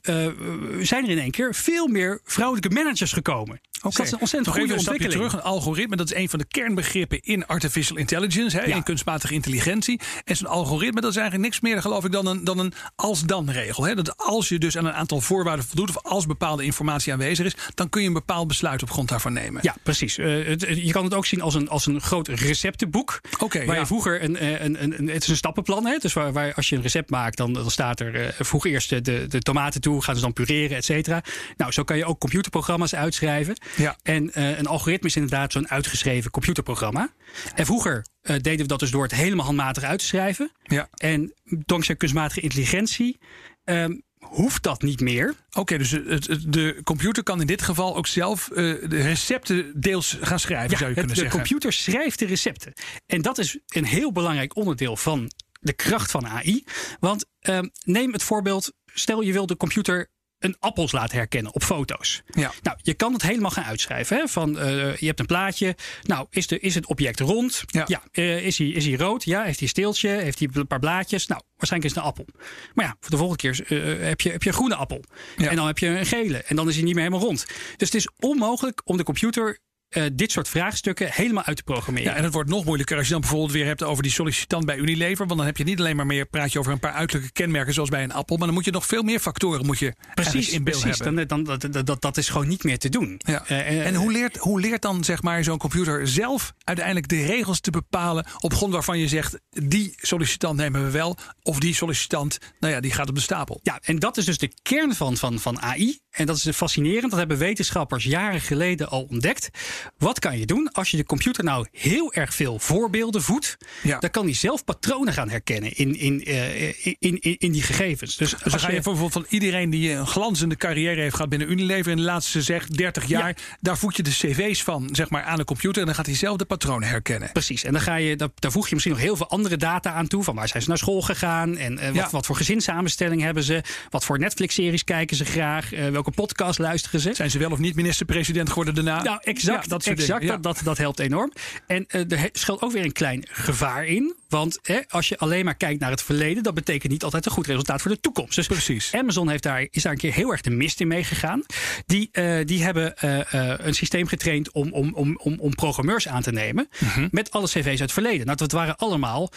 zijn 0.80 1.04
er 1.04 1.10
in 1.10 1.18
één 1.18 1.30
keer 1.30 1.54
veel 1.54 1.86
meer 1.86 2.20
vrouwelijke 2.24 2.70
managers 2.70 3.12
gekomen. 3.12 3.60
Okay. 3.82 3.96
dat 3.96 4.06
is 4.06 4.12
een 4.12 4.20
ontzettend 4.20 4.56
goede 4.56 4.74
ontwikkeling. 4.74 5.12
terug, 5.12 5.32
een 5.32 5.42
algoritme, 5.42 5.96
dat 5.96 6.10
is 6.10 6.16
een 6.16 6.28
van 6.28 6.38
de 6.38 6.44
kernbegrippen 6.44 7.20
in 7.22 7.46
artificial 7.46 7.96
intelligence, 7.96 8.56
hè, 8.56 8.64
in 8.64 8.82
kunstmatige 8.82 9.34
intelligentie. 9.34 10.00
En 10.24 10.36
zo'n 10.36 10.46
algoritme, 10.46 11.00
dat 11.00 11.10
is 11.10 11.16
eigenlijk 11.16 11.48
niks 11.48 11.60
meer, 11.60 11.80
geloof 11.80 12.04
ik, 12.04 12.12
dan 12.12 12.26
een, 12.26 12.44
dan 12.44 12.58
een 12.58 12.72
als-dan-regel. 12.96 13.94
Dat 13.94 14.16
als 14.16 14.48
je 14.48 14.58
dus 14.58 14.76
aan 14.76 14.86
een 14.86 14.92
aantal 14.92 15.20
voorwaarden 15.20 15.64
voldoet, 15.64 15.88
of 15.88 16.02
als 16.02 16.26
bepaalde 16.26 16.64
informatie 16.64 17.12
aanwezig 17.12 17.46
is, 17.46 17.54
dan 17.74 17.88
kun 17.88 18.00
je 18.00 18.06
een 18.06 18.12
bepaald 18.12 18.48
besluit 18.48 18.82
op 18.82 18.90
grond 18.90 19.08
daarvan 19.08 19.32
nemen. 19.32 19.60
Ja, 19.64 19.76
precies. 19.82 20.18
Uh, 20.18 20.46
het, 20.46 20.60
je 20.60 20.92
kan 20.92 21.04
het 21.04 21.14
ook 21.14 21.26
zien 21.26 21.40
als 21.40 21.54
een, 21.54 21.68
als 21.68 21.86
een 21.86 22.00
groot 22.00 22.28
receptenboek. 22.28 23.20
Okay, 23.38 23.66
waar 23.66 23.78
je 23.78 23.86
vroeger 23.86 24.22
een, 24.22 24.36
eh, 24.36 24.60
een, 24.60 24.82
een, 24.82 24.98
een, 24.98 25.08
het 25.08 25.22
is 25.22 25.28
een 25.28 25.36
stappenplan. 25.36 25.86
Hè? 25.86 25.98
Dus 25.98 26.12
waar, 26.12 26.32
waar 26.32 26.54
als 26.54 26.68
je 26.68 26.76
een 26.76 26.82
recept 26.82 27.10
maakt, 27.10 27.36
dan, 27.36 27.52
dan 27.52 27.70
staat 27.70 28.00
er 28.00 28.14
uh, 28.14 28.28
voeg 28.38 28.66
eerst 28.66 29.04
de, 29.04 29.26
de 29.28 29.40
tomaten 29.40 29.80
toe, 29.80 30.02
gaan 30.02 30.14
ze 30.14 30.20
dan 30.20 30.32
pureren, 30.32 30.76
et 30.76 30.84
cetera. 30.84 31.22
Nou, 31.56 31.72
zo 31.72 31.82
kan 31.82 31.96
je 31.96 32.04
ook 32.04 32.18
computerprogramma's 32.18 32.94
uitschrijven. 32.94 33.56
Ja. 33.76 33.96
En 34.02 34.30
uh, 34.34 34.58
een 34.58 34.66
algoritme 34.66 35.08
is 35.08 35.16
inderdaad 35.16 35.52
zo'n 35.52 35.68
uitgeschreven 35.68 36.30
computerprogramma. 36.30 37.12
En 37.54 37.66
vroeger 37.66 38.06
uh, 38.22 38.36
deden 38.36 38.60
we 38.60 38.66
dat 38.66 38.78
dus 38.78 38.90
door 38.90 39.02
het 39.02 39.14
helemaal 39.14 39.44
handmatig 39.44 39.82
uit 39.82 39.98
te 39.98 40.04
schrijven. 40.04 40.52
Ja. 40.62 40.88
En 40.94 41.34
dankzij 41.44 41.96
kunstmatige 41.96 42.40
intelligentie 42.40 43.18
um, 43.64 44.02
hoeft 44.18 44.62
dat 44.62 44.82
niet 44.82 45.00
meer. 45.00 45.34
Oké, 45.50 45.78
dus 45.78 45.90
het, 45.90 46.44
de 46.46 46.80
computer 46.84 47.22
kan 47.22 47.40
in 47.40 47.46
dit 47.46 47.62
geval 47.62 47.96
ook 47.96 48.06
zelf 48.06 48.48
uh, 48.50 48.56
de 48.56 49.02
recepten 49.02 49.80
deels 49.80 50.18
gaan 50.20 50.38
schrijven, 50.38 50.70
ja, 50.70 50.76
zou 50.76 50.88
je 50.88 50.96
kunnen 50.96 51.14
de 51.14 51.20
zeggen. 51.20 51.40
De 51.40 51.48
computer 51.48 51.72
schrijft 51.72 52.18
de 52.18 52.26
recepten. 52.26 52.72
En 53.06 53.22
dat 53.22 53.38
is 53.38 53.58
een 53.68 53.84
heel 53.84 54.12
belangrijk 54.12 54.56
onderdeel 54.56 54.96
van 54.96 55.30
de 55.60 55.72
kracht 55.72 56.10
van 56.10 56.26
AI. 56.26 56.64
Want 57.00 57.24
uh, 57.48 57.58
neem 57.84 58.12
het 58.12 58.22
voorbeeld 58.22 58.72
stel 58.94 59.20
je 59.20 59.32
wil 59.32 59.46
de 59.46 59.56
computer 59.56 60.10
een 60.44 60.56
appels 60.58 60.92
laten 60.92 61.16
herkennen 61.16 61.54
op 61.54 61.62
foto's. 61.62 62.22
Ja. 62.26 62.52
Nou, 62.62 62.78
je 62.82 62.94
kan 62.94 63.12
het 63.12 63.22
helemaal 63.22 63.50
gaan 63.50 63.64
uitschrijven. 63.64 64.16
Hè? 64.16 64.28
Van, 64.28 64.56
uh, 64.56 64.96
je 64.96 65.06
hebt 65.06 65.20
een 65.20 65.26
plaatje. 65.26 65.76
Nou, 66.02 66.26
is, 66.30 66.46
de, 66.46 66.60
is 66.60 66.74
het 66.74 66.86
object 66.86 67.20
rond? 67.20 67.64
Ja. 67.66 67.84
ja. 67.86 68.02
Uh, 68.12 68.46
is, 68.46 68.58
hij, 68.58 68.68
is 68.68 68.84
hij 68.84 68.94
rood? 68.94 69.24
Ja. 69.24 69.42
Heeft 69.42 69.58
hij 69.58 69.68
steeltje? 69.68 70.08
Heeft 70.08 70.38
hij 70.38 70.48
een 70.52 70.66
paar 70.66 70.78
blaadjes? 70.78 71.26
Nou, 71.26 71.42
waarschijnlijk 71.56 71.90
is 71.92 71.96
het 71.96 72.04
een 72.04 72.10
appel. 72.10 72.26
Maar 72.74 72.84
ja, 72.84 72.96
voor 73.00 73.10
de 73.10 73.16
volgende 73.16 73.42
keer 73.42 73.72
uh, 73.72 74.06
heb, 74.06 74.20
je, 74.20 74.30
heb 74.30 74.42
je 74.42 74.48
een 74.48 74.54
groene 74.54 74.74
appel. 74.74 75.04
Ja. 75.36 75.50
En 75.50 75.56
dan 75.56 75.66
heb 75.66 75.78
je 75.78 75.86
een 75.86 76.06
gele. 76.06 76.42
En 76.42 76.56
dan 76.56 76.68
is 76.68 76.74
hij 76.74 76.84
niet 76.84 76.94
meer 76.94 77.04
helemaal 77.04 77.26
rond. 77.26 77.46
Dus 77.76 77.88
het 77.88 77.94
is 77.94 78.08
onmogelijk 78.18 78.82
om 78.84 78.96
de 78.96 79.04
computer 79.04 79.58
uh, 79.92 80.04
dit 80.12 80.32
soort 80.32 80.48
vraagstukken 80.48 81.10
helemaal 81.10 81.44
uit 81.44 81.56
te 81.56 81.62
programmeren. 81.62 82.10
Ja, 82.10 82.16
en 82.16 82.24
het 82.24 82.32
wordt 82.32 82.48
nog 82.50 82.64
moeilijker 82.64 82.96
als 82.96 83.06
je 83.06 83.12
dan 83.12 83.20
bijvoorbeeld 83.20 83.52
weer 83.52 83.66
hebt 83.66 83.82
over 83.82 84.02
die 84.02 84.12
sollicitant 84.12 84.64
bij 84.64 84.76
Unilever. 84.76 85.26
Want 85.26 85.38
dan 85.38 85.46
heb 85.46 85.56
je 85.56 85.64
niet 85.64 85.78
alleen 85.78 85.96
maar 85.96 86.06
meer, 86.06 86.26
praat 86.26 86.52
je 86.52 86.58
over 86.58 86.72
een 86.72 86.78
paar 86.78 86.92
uiterlijke 86.92 87.32
kenmerken 87.32 87.74
zoals 87.74 87.88
bij 87.88 88.02
een 88.02 88.12
appel. 88.12 88.36
Maar 88.36 88.46
dan 88.46 88.54
moet 88.54 88.64
je 88.64 88.70
nog 88.70 88.86
veel 88.86 89.02
meer 89.02 89.20
factoren 89.20 89.66
moet 89.66 89.78
je 89.78 89.94
precies, 90.14 90.48
in 90.48 90.64
beeld 90.64 90.80
precies, 90.80 90.98
hebben. 90.98 91.28
Dan, 91.28 91.44
dan, 91.44 91.58
dat, 91.58 91.86
dat, 91.86 92.00
dat 92.00 92.16
is 92.16 92.28
gewoon 92.28 92.48
niet 92.48 92.64
meer 92.64 92.78
te 92.78 92.88
doen. 92.88 93.20
Ja. 93.24 93.44
Uh, 93.50 93.86
en 93.86 93.94
hoe 93.94 94.12
leert, 94.12 94.36
hoe 94.36 94.60
leert 94.60 94.82
dan 94.82 95.04
zeg 95.04 95.22
maar 95.22 95.44
zo'n 95.44 95.58
computer 95.58 96.08
zelf 96.08 96.52
uiteindelijk 96.64 97.08
de 97.08 97.24
regels 97.24 97.60
te 97.60 97.70
bepalen 97.70 98.26
op 98.40 98.54
grond 98.54 98.72
waarvan 98.72 98.98
je 98.98 99.08
zegt 99.08 99.38
die 99.50 99.92
sollicitant 99.96 100.56
nemen 100.56 100.84
we 100.84 100.90
wel 100.90 101.16
of 101.42 101.58
die 101.58 101.74
sollicitant, 101.74 102.38
nou 102.60 102.72
ja, 102.72 102.80
die 102.80 102.92
gaat 102.92 103.08
op 103.08 103.14
de 103.14 103.20
stapel. 103.20 103.60
Ja, 103.62 103.80
en 103.82 103.98
dat 103.98 104.16
is 104.16 104.24
dus 104.24 104.38
de 104.38 104.52
kern 104.62 104.94
van, 104.94 105.16
van, 105.16 105.38
van 105.38 105.60
AI. 105.60 106.00
En 106.10 106.26
dat 106.26 106.36
is 106.36 106.48
fascinerend. 106.56 107.10
Dat 107.10 107.18
hebben 107.18 107.38
wetenschappers 107.38 108.04
jaren 108.04 108.40
geleden 108.40 108.88
al 108.88 109.06
ontdekt. 109.10 109.50
Wat 109.98 110.18
kan 110.18 110.38
je 110.38 110.46
doen 110.46 110.70
als 110.72 110.90
je 110.90 110.96
de 110.96 111.04
computer 111.04 111.44
nou 111.44 111.66
heel 111.72 112.12
erg 112.12 112.34
veel 112.34 112.58
voorbeelden 112.58 113.22
voedt? 113.22 113.56
Dan 114.00 114.10
kan 114.10 114.24
hij 114.24 114.34
zelf 114.34 114.64
patronen 114.64 115.12
gaan 115.12 115.30
herkennen 115.30 115.76
in, 115.76 115.98
in, 115.98 116.30
uh, 116.30 116.68
in, 116.68 116.96
in, 116.98 117.36
in, 117.38 117.52
die 117.52 117.62
gegevens. 117.62 118.16
Dus, 118.16 118.30
dus 118.30 118.52
dan 118.52 118.60
ga 118.60 118.66
je 118.68 118.74
bijvoorbeeld 118.74 119.12
van 119.12 119.26
iedereen 119.28 119.70
die 119.70 119.92
een 119.92 120.06
glanzende 120.06 120.56
carrière 120.56 121.00
heeft 121.00 121.14
gehad 121.14 121.30
binnen 121.30 121.50
Unilever 121.50 121.90
in 121.90 121.96
de 121.96 122.02
laatste 122.02 122.42
zeg 122.42 122.66
30 122.66 123.06
jaar, 123.06 123.36
daar 123.60 123.78
voeg 123.78 123.96
je 123.96 124.02
de 124.02 124.10
cv's 124.10 124.62
van 124.62 124.88
zeg 124.92 125.10
maar, 125.10 125.22
aan 125.22 125.36
de 125.36 125.44
computer 125.44 125.80
en 125.80 125.86
dan 125.86 125.94
gaat 125.94 126.06
hij 126.06 126.14
zelf 126.14 126.36
de 126.36 126.44
patronen 126.44 126.88
herkennen. 126.88 127.32
Precies. 127.32 127.64
En 127.64 127.72
dan 127.72 127.82
ga 127.82 127.94
je, 127.94 128.16
daar 128.16 128.52
voeg 128.52 128.68
je 128.68 128.74
misschien 128.74 128.94
nog 128.94 129.04
heel 129.04 129.16
veel 129.16 129.28
andere 129.28 129.56
data 129.56 129.92
aan 129.92 130.06
toe. 130.06 130.22
Van 130.22 130.34
waar 130.34 130.48
zijn 130.48 130.62
ze 130.62 130.68
naar 130.68 130.78
school 130.78 131.02
gegaan 131.02 131.56
en 131.56 131.72
uh, 131.72 131.90
wat, 131.90 132.10
wat, 132.10 132.26
voor 132.26 132.36
gezinssamenstelling 132.36 133.22
hebben 133.22 133.42
ze? 133.42 133.62
Wat 133.90 134.04
voor 134.04 134.18
Netflix-series 134.18 134.84
kijken 134.84 135.16
ze 135.16 135.24
graag? 135.24 135.74
Uh, 135.74 135.88
welke 135.88 136.10
podcast 136.10 136.58
luisteren 136.58 137.00
ze? 137.00 137.14
Zijn 137.14 137.30
ze 137.30 137.38
wel 137.38 137.50
of 137.50 137.58
niet 137.58 137.74
minister-president 137.74 138.48
geworden 138.48 138.74
daarna? 138.74 139.02
Nou, 139.02 139.18
exact. 139.22 139.68
Dat 139.72 139.86
exact. 139.86 140.26
Dat, 140.26 140.42
dat, 140.42 140.60
dat 140.64 140.78
helpt 140.78 140.98
enorm. 140.98 141.32
En 141.66 141.86
uh, 141.88 142.12
er 142.12 142.28
schuilt 142.32 142.62
ook 142.62 142.72
weer 142.72 142.84
een 142.84 142.92
klein 142.92 143.26
gevaar 143.30 143.86
in. 143.86 144.14
Want 144.32 144.58
hè, 144.62 144.80
als 144.88 145.08
je 145.08 145.18
alleen 145.18 145.44
maar 145.44 145.54
kijkt 145.54 145.80
naar 145.80 145.90
het 145.90 146.02
verleden, 146.02 146.42
dat 146.42 146.54
betekent 146.54 146.92
niet 146.92 147.04
altijd 147.04 147.26
een 147.26 147.32
goed 147.32 147.46
resultaat 147.46 147.82
voor 147.82 147.90
de 147.90 148.00
toekomst. 148.00 148.34
Dus 148.34 148.46
Precies. 148.46 148.94
Amazon 148.94 149.28
heeft 149.28 149.42
daar, 149.42 149.66
is 149.70 149.82
daar 149.82 149.92
een 149.92 149.98
keer 149.98 150.12
heel 150.12 150.30
erg 150.30 150.40
de 150.40 150.50
mist 150.50 150.80
in 150.80 150.88
meegegaan. 150.88 151.42
Die, 151.86 152.08
uh, 152.12 152.38
die 152.44 152.62
hebben 152.62 152.94
uh, 153.04 153.18
uh, 153.18 153.54
een 153.56 153.74
systeem 153.74 154.06
getraind 154.06 154.52
om, 154.52 154.72
om, 154.72 154.94
om, 154.94 155.18
om, 155.22 155.38
om 155.38 155.54
programmeurs 155.54 156.08
aan 156.08 156.22
te 156.22 156.32
nemen. 156.32 156.68
Mm-hmm. 156.78 157.08
Met 157.10 157.30
alle 157.30 157.46
cv's 157.46 157.66
uit 157.66 157.78
het 157.78 157.92
verleden. 157.92 158.26
Nou, 158.26 158.38
dat 158.38 158.52
waren 158.52 158.76
allemaal 158.76 159.32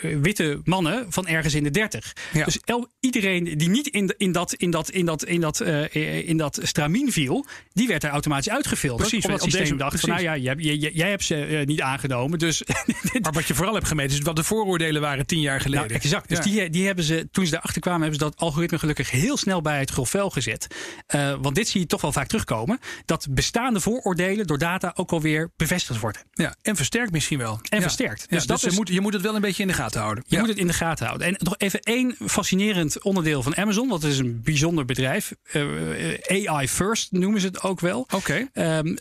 witte 0.00 0.60
mannen 0.64 1.06
van 1.08 1.26
ergens 1.26 1.54
in 1.54 1.62
de 1.62 1.70
dertig. 1.70 2.12
Ja. 2.32 2.44
Dus 2.44 2.58
el, 2.64 2.88
iedereen 3.00 3.44
die 3.58 3.68
niet 3.68 3.86
in, 3.86 4.06
de, 4.06 4.14
in 4.16 4.32
dat, 4.32 4.54
in 4.54 4.70
dat, 4.70 4.90
in 4.90 5.06
dat, 5.06 5.24
in 5.24 5.40
dat, 5.40 5.60
in 5.60 6.36
dat 6.36 6.58
stramien 6.62 7.12
viel, 7.12 7.46
die 7.72 7.88
werd 7.88 8.04
er 8.04 8.10
automatisch 8.10 8.52
uitgefilterd. 8.52 9.08
Precies, 9.08 9.24
omdat 9.24 9.42
het 9.42 9.52
systeem 9.52 9.78
dacht 9.78 10.00
van 10.00 10.08
nou 10.08 10.22
ja, 10.22 10.36
jij, 10.36 10.54
jij, 10.54 10.90
jij 10.94 11.10
hebt 11.10 11.24
ze 11.24 11.62
niet 11.64 11.80
aangenomen. 11.80 12.38
Dus 12.38 12.62
maar 13.22 13.32
wat 13.32 13.46
je 13.46 13.54
vooral 13.54 13.74
hebt 13.74 13.83
gemeten. 13.86 14.16
Dus 14.16 14.24
wat 14.24 14.36
de 14.36 14.44
vooroordelen 14.44 15.00
waren 15.00 15.26
tien 15.26 15.40
jaar 15.40 15.60
geleden. 15.60 15.86
Nou, 15.86 16.00
exact. 16.00 16.28
Dus 16.28 16.40
die, 16.40 16.70
die 16.70 16.86
hebben 16.86 17.04
ze, 17.04 17.28
toen 17.30 17.46
ze 17.46 17.56
erachter 17.56 17.80
kwamen, 17.80 18.00
hebben 18.00 18.18
ze 18.18 18.24
dat 18.24 18.36
algoritme 18.36 18.78
gelukkig 18.78 19.10
heel 19.10 19.36
snel 19.36 19.62
bij 19.62 19.78
het 19.78 19.90
grofvel 19.90 20.30
gezet. 20.30 20.66
Uh, 21.14 21.34
want 21.40 21.54
dit 21.54 21.68
zie 21.68 21.80
je 21.80 21.86
toch 21.86 22.00
wel 22.00 22.12
vaak 22.12 22.26
terugkomen. 22.26 22.78
Dat 23.04 23.26
bestaande 23.30 23.80
vooroordelen 23.80 24.46
door 24.46 24.58
data 24.58 24.92
ook 24.94 25.12
alweer 25.12 25.50
bevestigd 25.56 26.00
worden. 26.00 26.22
Ja, 26.32 26.56
en 26.62 26.76
versterkt 26.76 27.12
misschien 27.12 27.38
wel. 27.38 27.60
En 27.68 27.82
versterkt. 27.82 28.30
Dus, 28.30 28.46
dat 28.46 28.60
dus 28.60 28.70
je, 28.70 28.76
moet, 28.76 28.88
je 28.88 29.00
moet 29.00 29.12
het 29.12 29.22
wel 29.22 29.34
een 29.34 29.40
beetje 29.40 29.62
in 29.62 29.68
de 29.68 29.74
gaten 29.74 30.00
houden. 30.00 30.24
Je 30.26 30.38
moet 30.38 30.48
het 30.48 30.58
in 30.58 30.66
de 30.66 30.72
gaten 30.72 31.06
houden. 31.06 31.26
En 31.26 31.36
nog 31.38 31.54
even 31.58 31.80
één 31.80 32.16
fascinerend 32.26 33.02
onderdeel 33.02 33.42
van 33.42 33.56
Amazon. 33.56 33.88
Dat 33.88 34.04
is 34.04 34.18
een 34.18 34.40
bijzonder 34.42 34.84
bedrijf. 34.84 35.32
Uh, 35.52 36.46
AI 36.46 36.68
First 36.68 37.12
noemen 37.12 37.40
ze 37.40 37.46
het 37.46 37.62
ook 37.62 37.80
wel. 37.80 38.00
Oké. 38.00 38.14
Okay. 38.14 38.78
Um, 38.78 38.88
uh, 38.88 38.96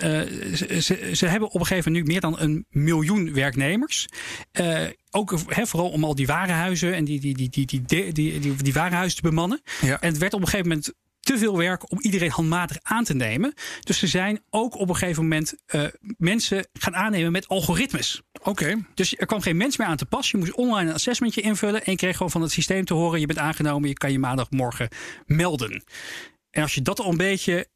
ze, 0.81 1.09
ze, 1.13 1.25
hebben 1.25 1.49
op 1.49 1.59
een 1.59 1.65
gegeven 1.65 1.91
moment 1.91 2.07
nu 2.07 2.11
meer 2.11 2.21
dan 2.21 2.39
een 2.39 2.65
miljoen 2.69 3.33
werknemers. 3.33 4.07
Uh, 4.59 4.72
ook 5.11 5.39
he, 5.47 5.65
vooral 5.65 5.89
om 5.89 6.03
al 6.03 6.15
die 6.15 6.25
warenhuizen 6.25 6.93
en 6.93 7.05
die, 7.05 7.19
die, 7.19 7.35
die, 7.35 7.49
die, 7.49 7.65
die, 7.65 8.11
die, 8.11 8.39
die, 8.39 8.55
die 8.55 8.73
warenhuizen 8.73 9.21
te 9.21 9.29
bemannen. 9.29 9.61
Ja. 9.81 10.01
En 10.01 10.09
het 10.09 10.17
werd 10.17 10.33
op 10.33 10.41
een 10.41 10.47
gegeven 10.47 10.67
moment 10.67 10.93
te 11.19 11.37
veel 11.37 11.57
werk 11.57 11.91
om 11.91 11.99
iedereen 12.01 12.29
handmatig 12.29 12.77
aan 12.81 13.03
te 13.03 13.13
nemen. 13.13 13.53
Dus 13.79 14.01
er 14.01 14.07
zijn 14.07 14.43
ook 14.49 14.75
op 14.75 14.89
een 14.89 14.95
gegeven 14.95 15.23
moment 15.23 15.53
uh, 15.75 15.85
mensen 16.17 16.67
gaan 16.73 16.95
aannemen 16.95 17.31
met 17.31 17.47
algoritmes. 17.47 18.21
Oké. 18.41 18.85
Dus 18.93 19.17
er 19.17 19.25
kwam 19.25 19.41
geen 19.41 19.57
mens 19.57 19.77
meer 19.77 19.87
aan 19.87 19.97
te 19.97 20.05
pas. 20.05 20.31
Je 20.31 20.37
moest 20.37 20.53
online 20.53 20.89
een 20.89 20.95
assessmentje 20.95 21.41
invullen 21.41 21.83
en 21.83 21.91
je 21.91 21.97
kreeg 21.97 22.17
gewoon 22.17 22.31
van 22.31 22.41
het 22.41 22.51
systeem 22.51 22.85
te 22.85 22.93
horen: 22.93 23.19
je 23.19 23.25
bent 23.25 23.39
aangenomen, 23.39 23.89
je 23.89 23.95
kan 23.95 24.11
je 24.11 24.19
maandagmorgen 24.19 24.89
melden. 25.25 25.83
En 26.49 26.61
als 26.61 26.73
je 26.73 26.81
dat 26.81 26.99
al 26.99 27.11
een 27.11 27.17
beetje 27.17 27.67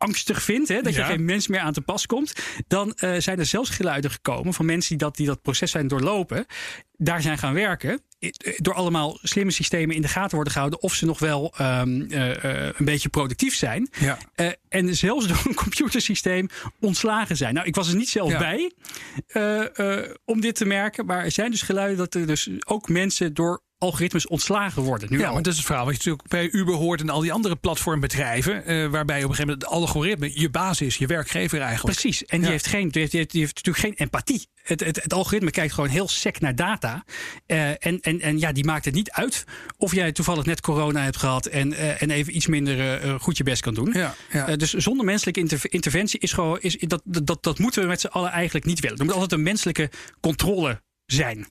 angstig 0.00 0.42
vindt, 0.42 0.68
hè, 0.68 0.82
dat 0.82 0.94
je 0.94 1.04
geen 1.04 1.24
mens 1.24 1.48
meer 1.48 1.60
aan 1.60 1.72
te 1.72 1.80
pas 1.80 2.06
komt, 2.06 2.32
dan 2.66 2.96
uh, 2.96 3.14
zijn 3.18 3.38
er 3.38 3.46
zelfs 3.46 3.70
geluiden 3.70 4.10
gekomen 4.10 4.54
van 4.54 4.64
mensen 4.64 4.88
die 4.88 4.98
dat, 4.98 5.16
die 5.16 5.26
dat 5.26 5.42
proces 5.42 5.70
zijn 5.70 5.88
doorlopen, 5.88 6.46
daar 6.96 7.22
zijn 7.22 7.38
gaan 7.38 7.54
werken, 7.54 8.02
door 8.56 8.74
allemaal 8.74 9.18
slimme 9.22 9.50
systemen 9.50 9.96
in 9.96 10.02
de 10.02 10.08
gaten 10.08 10.34
worden 10.34 10.52
gehouden 10.52 10.82
of 10.82 10.94
ze 10.94 11.06
nog 11.06 11.18
wel 11.18 11.54
um, 11.60 12.00
uh, 12.00 12.28
uh, 12.28 12.34
een 12.64 12.84
beetje 12.84 13.08
productief 13.08 13.54
zijn. 13.54 13.88
Ja. 13.98 14.18
en 14.68 14.96
zelfs 14.96 15.26
door 15.28 15.42
een 15.44 15.54
computersysteem 15.54 16.48
ontslagen 16.80 17.36
zijn. 17.36 17.54
Nou, 17.54 17.66
ik 17.66 17.74
was 17.74 17.88
er 17.88 17.96
niet 17.96 18.08
zelf 18.08 18.30
ja. 18.30 18.38
bij 18.38 18.72
om 20.24 20.40
dit 20.40 20.54
te 20.54 20.64
merken, 20.64 21.06
maar 21.06 21.24
er 21.24 21.32
zijn 21.32 21.50
dus 21.50 21.62
geluiden 21.62 21.96
dat 21.96 22.14
er 22.14 22.26
dus 22.26 22.50
ook 22.64 22.88
mensen 22.88 23.34
door 23.34 23.62
algoritmes 23.80 24.26
ontslagen 24.26 24.82
worden. 24.82 25.08
Nu 25.10 25.18
ja, 25.18 25.26
al. 25.26 25.32
maar 25.32 25.42
dat 25.42 25.52
is 25.52 25.58
het 25.58 25.66
verhaal 25.66 25.84
wat 25.84 26.02
je 26.02 26.10
natuurlijk 26.10 26.28
bij 26.28 26.60
Uber 26.60 26.74
hoort 26.74 27.00
en 27.00 27.08
al 27.08 27.20
die 27.20 27.32
andere 27.32 27.56
platformbedrijven, 27.56 28.72
uh, 28.72 28.86
waarbij 28.86 29.24
op 29.24 29.30
een 29.30 29.34
gegeven 29.34 29.46
moment 29.46 29.62
het 29.62 29.72
algoritme 29.72 30.30
je 30.40 30.50
baas 30.50 30.80
is, 30.80 30.96
je 30.96 31.06
werkgever 31.06 31.60
eigenlijk. 31.60 31.98
Precies, 31.98 32.24
en 32.24 32.40
die, 32.40 32.50
heeft 32.50 32.66
geen, 32.66 32.88
die, 32.88 33.00
heeft, 33.00 33.12
die 33.12 33.40
heeft 33.40 33.54
natuurlijk 33.54 33.84
geen 33.84 33.94
empathie. 33.94 34.46
Het, 34.62 34.84
het, 34.84 35.02
het, 35.02 35.12
algoritme 35.12 35.50
kijkt 35.50 35.72
gewoon 35.72 35.88
heel 35.88 36.08
sec 36.08 36.40
naar 36.40 36.54
data. 36.54 37.04
Uh, 37.46 37.68
en, 37.68 38.00
en, 38.00 38.20
en 38.20 38.38
ja, 38.38 38.52
die 38.52 38.64
maakt 38.64 38.84
het 38.84 38.94
niet 38.94 39.10
uit 39.10 39.44
of 39.76 39.94
jij 39.94 40.12
toevallig 40.12 40.44
net 40.44 40.60
corona 40.60 41.02
hebt 41.02 41.16
gehad 41.16 41.46
en, 41.46 41.72
uh, 41.72 42.02
en 42.02 42.10
even 42.10 42.36
iets 42.36 42.46
minder 42.46 43.04
uh, 43.04 43.14
goed 43.20 43.36
je 43.36 43.44
best 43.44 43.62
kan 43.62 43.74
doen. 43.74 43.90
Ja, 43.92 44.14
ja. 44.32 44.56
dus 44.56 44.72
zonder 44.72 45.04
menselijke 45.04 45.40
inter 45.40 45.60
interventie 45.62 46.20
is 46.20 46.32
gewoon, 46.32 46.58
is, 46.60 46.76
dat, 46.78 47.02
dat, 47.04 47.42
dat 47.42 47.58
moeten 47.58 47.82
we 47.82 47.88
met 47.88 48.00
z'n 48.00 48.06
allen 48.06 48.30
eigenlijk 48.30 48.66
niet 48.66 48.80
willen. 48.80 48.98
Er 48.98 49.04
moet 49.04 49.14
altijd 49.14 49.32
een 49.32 49.42
menselijke 49.42 49.90
controle 50.20 50.80
zijn. 51.12 51.46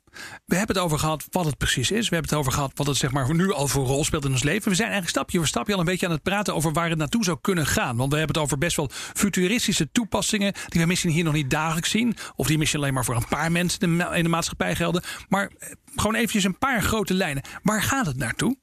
We 0.46 0.56
hebben 0.56 0.75
het 0.75 0.86
over 0.86 1.00
gehad 1.00 1.25
wat 1.30 1.46
het 1.46 1.58
precies 1.58 1.92
is. 1.92 2.10
We 2.10 2.16
hebben 2.16 2.32
het 2.32 2.39
over 2.39 2.51
gehad 2.51 2.72
wat 2.75 2.88
het 2.88 2.98
zeg 2.98 3.12
maar 3.12 3.36
nu 3.36 3.54
al 3.54 3.68
voor 3.68 3.86
rol 3.86 4.04
speelt 4.04 4.25
in 4.25 4.32
ons 4.32 4.44
leven. 4.44 4.70
We 4.70 4.75
zijn 4.75 4.89
eigenlijk 4.89 5.18
stapje 5.18 5.38
voor 5.38 5.48
stapje 5.48 5.74
al 5.74 5.80
een 5.80 5.86
beetje 5.86 6.06
aan 6.06 6.12
het 6.12 6.24
praten 6.24 6.56
over 6.56 6.72
waar 6.72 6.89
het 6.89 6.98
naartoe 6.98 7.24
zou 7.24 7.38
kunnen 7.42 7.66
gaan. 7.66 7.98
Want 7.98 8.12
we 8.12 8.18
hebben 8.18 8.36
het 8.36 8.46
over 8.46 8.58
best 8.58 8.75
wel 8.75 8.89
futuristische 8.92 9.92
toepassingen 9.92 10.54
die 10.68 10.82
we 10.82 10.88
misschien 10.88 11.12
hier 11.12 11.24
nog 11.24 11.34
niet 11.34 11.50
dagelijks 11.50 11.89
zien. 11.89 12.16
Of 12.36 12.48
die 12.48 12.58
misschien 12.58 12.80
alleen 12.80 12.94
maar 12.94 13.06
voor 13.06 13.16
een 13.16 13.28
paar 13.28 13.51
mensen 13.51 14.01
in 14.13 14.24
de 14.24 14.30
maatschappij 14.30 14.75
gelden. 14.75 15.04
Maar 15.30 15.51
eh, 15.60 15.70
gewoon 15.96 16.16
eventjes 16.16 16.44
een 16.44 16.58
paar 16.58 16.82
grote 16.82 17.13
lijnen. 17.13 17.44
Waar 17.63 17.84
gaat 17.84 18.06
het 18.06 18.18
naartoe? 18.18 18.58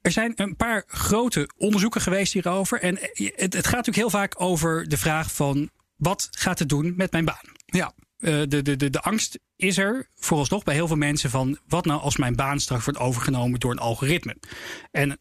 Er 0.00 0.10
zijn 0.10 0.32
een 0.34 0.56
paar 0.56 0.84
grote 0.86 1.50
onderzoeken 1.56 2.00
geweest 2.00 2.32
hierover. 2.32 2.80
En 2.80 2.98
het, 3.00 3.52
het 3.52 3.66
gaat 3.66 3.86
natuurlijk 3.86 3.96
heel 3.96 4.10
vaak 4.10 4.34
over 4.36 4.88
de 4.88 4.96
vraag 4.96 5.32
van 5.32 5.70
wat 5.96 6.28
gaat 6.30 6.58
het 6.58 6.68
doen 6.68 6.92
met 6.96 7.12
mijn 7.12 7.24
baan? 7.24 7.52
Ja. 7.66 7.92
Uh, 8.20 8.42
de, 8.48 8.62
de, 8.62 8.76
de, 8.76 8.90
de 8.90 9.00
angst 9.00 9.38
is 9.56 9.78
er 9.78 10.08
vooralsnog 10.16 10.62
bij 10.62 10.74
heel 10.74 10.86
veel 10.86 10.96
mensen 10.96 11.30
van 11.30 11.58
wat 11.68 11.84
nou 11.84 12.00
als 12.00 12.16
mijn 12.16 12.36
baan 12.36 12.60
straks 12.60 12.84
wordt 12.84 13.00
overgenomen 13.00 13.60
door 13.60 13.70
een 13.70 13.78
algoritme. 13.78 14.36
En 14.90 15.18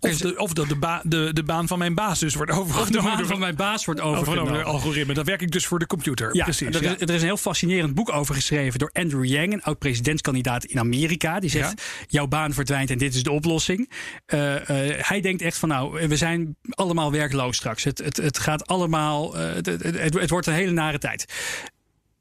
of, 0.00 0.16
de, 0.16 0.36
of 0.36 0.52
de, 0.52 0.66
de, 0.66 0.76
ba, 0.76 1.02
de, 1.04 1.30
de 1.32 1.42
baan 1.42 1.66
van 1.66 1.78
mijn 1.78 1.94
baas 1.94 2.18
dus 2.18 2.34
wordt 2.34 2.50
overgenomen. 2.52 2.98
Of 2.98 3.04
de 3.04 3.16
baan 3.16 3.26
van 3.26 3.38
mijn 3.38 3.56
baas 3.56 3.84
wordt 3.84 4.00
overgenomen. 4.00 4.52
Door 4.52 4.62
algoritme. 4.62 5.14
Dan 5.14 5.24
werk 5.24 5.40
ik 5.40 5.50
dus 5.50 5.66
voor 5.66 5.78
de 5.78 5.86
computer. 5.86 6.36
Ja, 6.36 6.44
Precies. 6.44 6.74
Er, 6.74 6.82
ja. 6.82 6.94
Is, 6.94 7.00
er 7.00 7.10
is 7.10 7.20
een 7.20 7.26
heel 7.26 7.36
fascinerend 7.36 7.94
boek 7.94 8.12
over 8.12 8.34
geschreven 8.34 8.78
door 8.78 8.90
Andrew 8.92 9.24
Yang, 9.24 9.52
een 9.52 9.62
oud 9.62 9.78
presidentskandidaat 9.78 10.64
in 10.64 10.78
Amerika. 10.78 11.40
Die 11.40 11.50
zegt: 11.50 11.80
ja. 11.80 12.06
Jouw 12.08 12.26
baan 12.26 12.52
verdwijnt 12.52 12.90
en 12.90 12.98
dit 12.98 13.14
is 13.14 13.22
de 13.22 13.30
oplossing. 13.30 13.90
Uh, 14.26 14.54
uh, 14.54 14.58
hij 14.96 15.20
denkt 15.20 15.42
echt 15.42 15.58
van: 15.58 15.68
Nou, 15.68 16.08
we 16.08 16.16
zijn 16.16 16.56
allemaal 16.68 17.12
werkloos 17.12 17.56
straks. 17.56 17.84
Het, 17.84 17.98
het, 17.98 18.16
het 18.16 18.38
gaat 18.38 18.66
allemaal. 18.66 19.36
Uh, 19.36 19.52
het, 19.52 19.66
het, 19.66 19.82
het, 19.82 20.14
het 20.14 20.30
wordt 20.30 20.46
een 20.46 20.52
hele 20.52 20.72
nare 20.72 20.98
tijd 20.98 21.26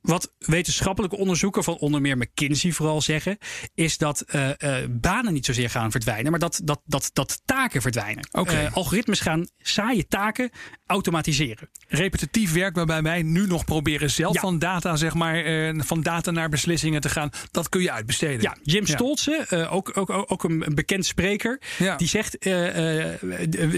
wat 0.03 0.33
wetenschappelijke 0.37 1.17
onderzoeken 1.17 1.63
van 1.63 1.77
onder 1.77 2.01
meer 2.01 2.17
McKinsey 2.17 2.71
vooral 2.71 3.01
zeggen, 3.01 3.37
is 3.73 3.97
dat 3.97 4.25
uh, 4.35 4.49
uh, 4.57 4.75
banen 4.89 5.33
niet 5.33 5.45
zozeer 5.45 5.69
gaan 5.69 5.91
verdwijnen, 5.91 6.31
maar 6.31 6.39
dat, 6.39 6.61
dat, 6.63 6.81
dat, 6.85 7.09
dat 7.13 7.41
taken 7.45 7.81
verdwijnen. 7.81 8.27
Okay. 8.31 8.65
Uh, 8.65 8.75
algoritmes 8.75 9.19
gaan 9.19 9.47
saaie 9.57 10.07
taken 10.07 10.49
automatiseren. 10.85 11.69
Repetitief 11.87 12.53
werk 12.53 12.75
waarbij 12.75 13.01
wij 13.01 13.21
nu 13.21 13.47
nog 13.47 13.65
proberen 13.65 14.09
zelf 14.09 14.33
ja. 14.33 14.39
van 14.39 14.59
data, 14.59 14.95
zeg 14.95 15.13
maar, 15.13 15.43
van 15.77 16.01
data 16.01 16.31
naar 16.31 16.49
beslissingen 16.49 17.01
te 17.01 17.09
gaan, 17.09 17.29
dat 17.51 17.69
kun 17.69 17.81
je 17.81 17.91
uitbesteden. 17.91 18.41
Ja, 18.41 18.57
Jim 18.63 18.85
Stolze, 18.87 19.45
ja. 19.49 19.65
ook, 19.65 19.97
ook, 19.97 20.31
ook 20.31 20.43
een 20.43 20.65
bekend 20.75 21.05
spreker, 21.05 21.61
ja. 21.77 21.95
die 21.95 22.07
zegt 22.07 22.41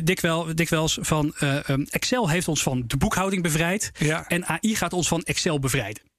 dikwijls, 0.03 0.55
dikwijls 0.55 0.98
van 1.01 1.34
um, 1.67 1.86
Excel 1.89 2.29
heeft 2.29 2.48
ons 2.48 2.63
van 2.63 2.84
de 2.88 2.98
boekhouding 2.98 3.44
bevrijd 3.44 3.91
en 4.27 4.46
AI 4.46 4.75
gaat 4.75 4.94
ons 4.94 5.08
van 5.08 5.24
Excel 5.24 5.60
bevrijden. 5.60 6.13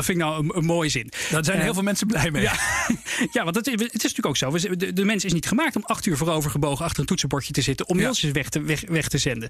Dat 0.00 0.08
vind 0.08 0.18
ik 0.18 0.24
nou 0.28 0.44
een, 0.44 0.56
een 0.56 0.64
mooie 0.64 0.88
zin. 0.88 1.12
Daar 1.30 1.44
zijn 1.44 1.56
uh, 1.56 1.62
heel 1.62 1.74
veel 1.74 1.82
mensen 1.82 2.06
blij 2.06 2.30
mee. 2.30 2.42
Ja, 2.42 2.52
ja 3.36 3.44
want 3.44 3.56
het, 3.56 3.66
het, 3.66 3.80
is 3.80 4.14
natuurlijk 4.14 4.26
ook 4.26 4.36
zo. 4.36 4.50
De, 4.50 4.92
de 4.92 5.04
mens 5.04 5.24
is 5.24 5.32
niet 5.32 5.46
gemaakt 5.46 5.76
om 5.76 5.82
acht 5.84 6.06
uur 6.06 6.16
voorovergebogen 6.16 6.84
achter 6.84 7.00
een 7.00 7.06
toetsenbordje 7.06 7.52
te 7.52 7.60
zitten. 7.60 7.88
om 7.88 7.96
ja. 7.96 8.02
mailtjes 8.02 8.30
weg 8.30 8.48
te, 8.48 8.62
weg, 8.62 8.82
weg 8.88 9.08
te 9.08 9.18
zenden. 9.18 9.48